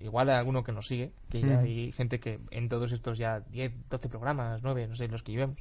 [0.00, 3.40] igual hay alguno que nos sigue, que ya hay gente que en todos estos ya
[3.40, 5.58] 10, 12 programas, 9, no sé, los que llevemos,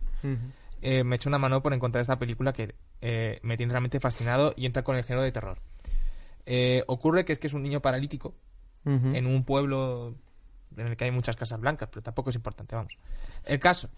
[0.82, 4.54] eh, me echa una mano por encontrar esta película que eh, me tiene realmente fascinado
[4.56, 5.60] y entra con el género de terror.
[6.46, 8.34] Eh, ocurre que es que es un niño paralítico
[9.16, 10.16] en un pueblo
[10.78, 12.98] en el que hay muchas casas blancas, pero tampoco es importante, vamos.
[13.44, 13.90] El caso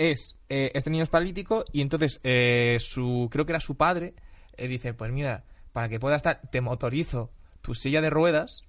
[0.00, 4.14] es, eh, este niño es paralítico y entonces eh, su, creo que era su padre,
[4.56, 7.30] eh, dice, pues mira, para que puedas estar, te motorizo
[7.60, 8.62] tu silla de ruedas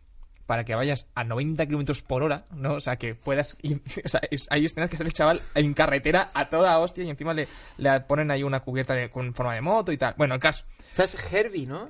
[0.51, 2.73] para que vayas a 90 kilómetros por hora, ¿no?
[2.73, 3.79] O sea, que puedas ir...
[4.03, 7.09] O sea, es- hay escenas que sale el chaval en carretera a toda hostia y
[7.09, 7.47] encima le,
[7.77, 10.13] le ponen ahí una cubierta de- con forma de moto y tal.
[10.17, 10.65] Bueno, el caso...
[10.67, 11.89] O sea, es Herbie, ¿no?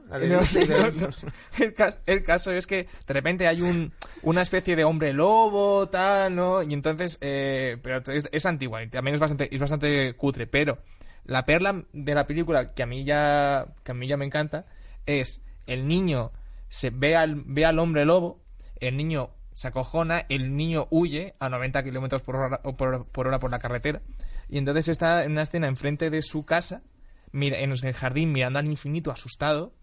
[2.06, 3.92] El caso es que de repente hay un,
[4.22, 6.62] una especie de hombre lobo, tal, ¿no?
[6.64, 10.78] Y entonces, eh, pero es, es antigua y también es bastante, es bastante cutre, pero
[11.26, 14.66] la perla de la película que a mí ya, que a mí ya me encanta
[15.06, 16.32] es el niño
[16.70, 18.41] se ve al, ve al hombre lobo,
[18.82, 23.40] el niño se acojona, el niño huye a 90 kilómetros por hora, por, por hora
[23.40, 24.02] por la carretera
[24.50, 26.84] y entonces está en una escena enfrente de su casa,
[27.32, 29.74] mira, en el jardín mirando al infinito asustado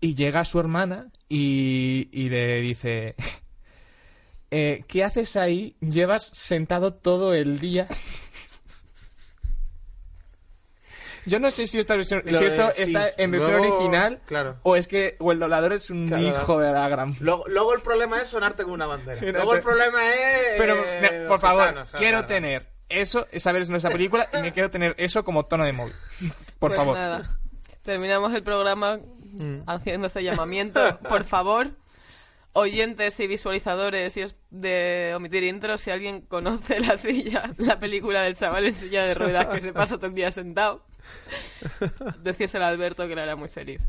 [0.00, 3.14] y llega su hermana y, y le dice,
[4.50, 5.76] eh, ¿qué haces ahí?
[5.80, 7.88] Llevas sentado todo el día.
[11.26, 14.56] Yo no sé si esta versión, Lo si esto está en versión Luego, original claro.
[14.62, 16.22] o es que o el doblador es un Claro.
[16.22, 17.14] hijo de la gran.
[17.20, 19.20] Luego, luego el problema es sonarte con una bandera.
[19.22, 20.54] Luego el problema es...
[20.58, 24.70] Pero, eh, no, por favor, gitanos, quiero tener eso, saber nuestra película y me quiero
[24.70, 25.94] tener eso como tono de móvil.
[26.58, 26.94] Por Pues favor.
[26.96, 27.22] nada.
[27.82, 28.98] Terminamos el programa
[29.66, 30.98] haciendo este llamamiento.
[31.08, 31.68] Por favor,
[32.52, 38.22] oyentes y visualizadores, si es de omitir intro, si alguien conoce la silla, la película
[38.22, 40.84] del chaval en silla de ruedas que se pasa todo el día sentado,
[42.22, 43.80] decírselo a Alberto que le hará muy feliz.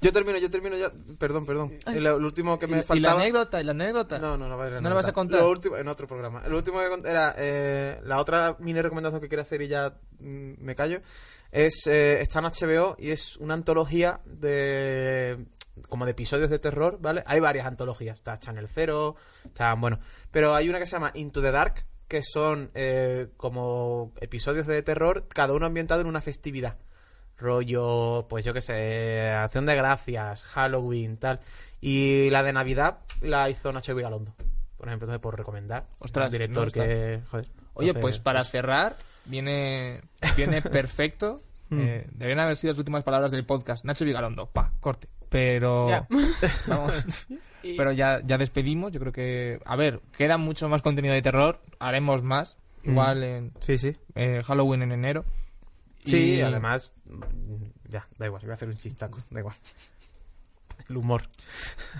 [0.00, 0.90] Yo termino, yo termino ya.
[1.18, 1.78] Perdón, perdón.
[1.86, 3.20] El, el último que me ¿Y, y la faltaba...
[3.20, 3.60] anécdota?
[3.60, 4.18] ¿Y la anécdota?
[4.18, 5.40] No, no, no, va a ir ¿No lo vas a contar?
[5.40, 6.42] Lo último, en otro programa.
[6.44, 10.52] El último que era eh, la otra mini recomendación que quiero hacer y ya mm,
[10.58, 11.00] me callo.
[11.50, 15.46] Es eh, está en HBO y es una antología de
[15.88, 17.22] como de episodios de terror, ¿vale?
[17.26, 18.18] Hay varias antologías.
[18.18, 19.98] Está Channel Zero, está bueno,
[20.30, 24.82] pero hay una que se llama Into the Dark que son eh, como episodios de
[24.82, 26.76] terror, cada uno ambientado en una festividad
[27.38, 31.40] rollo, pues yo qué sé, Acción de Gracias, Halloween, tal.
[31.80, 34.34] Y la de Navidad la hizo Nacho Vigalondo,
[34.76, 35.86] por ejemplo, entonces por recomendar.
[35.98, 37.20] Ostras, un director no que...
[37.30, 38.96] Joder, Oye, entonces, pues para cerrar,
[39.26, 40.00] viene,
[40.36, 41.42] viene perfecto.
[41.70, 43.84] Eh, deberían haber sido las últimas palabras del podcast.
[43.84, 45.08] Nacho Vigalondo, pa, corte.
[45.28, 45.88] Pero.
[45.88, 46.06] Ya.
[46.66, 46.92] Vamos.
[47.72, 48.92] Y- Pero ya, ya despedimos.
[48.92, 49.60] Yo creo que.
[49.64, 51.60] A ver, queda mucho más contenido de terror.
[51.78, 52.56] Haremos más.
[52.84, 53.96] Igual en Sí, sí.
[54.14, 55.24] eh, Halloween en enero.
[56.04, 56.92] Sí, Y- además.
[57.04, 59.54] mm, Ya, da igual, voy a hacer un chistaco, da igual.
[60.88, 61.22] El humor.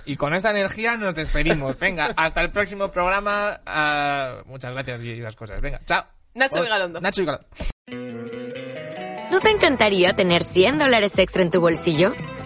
[0.04, 1.78] Y con esta energía nos despedimos.
[1.80, 3.60] Venga, hasta el próximo programa.
[3.66, 5.60] Ah, muchas gracias y esas cosas.
[5.60, 6.04] Venga, chao.
[6.34, 7.00] Nacho Oh, Vigalondo.
[7.00, 7.46] Nacho Vigalondo.
[9.30, 12.14] ¿No te encantaría tener 100 dólares extra en tu bolsillo?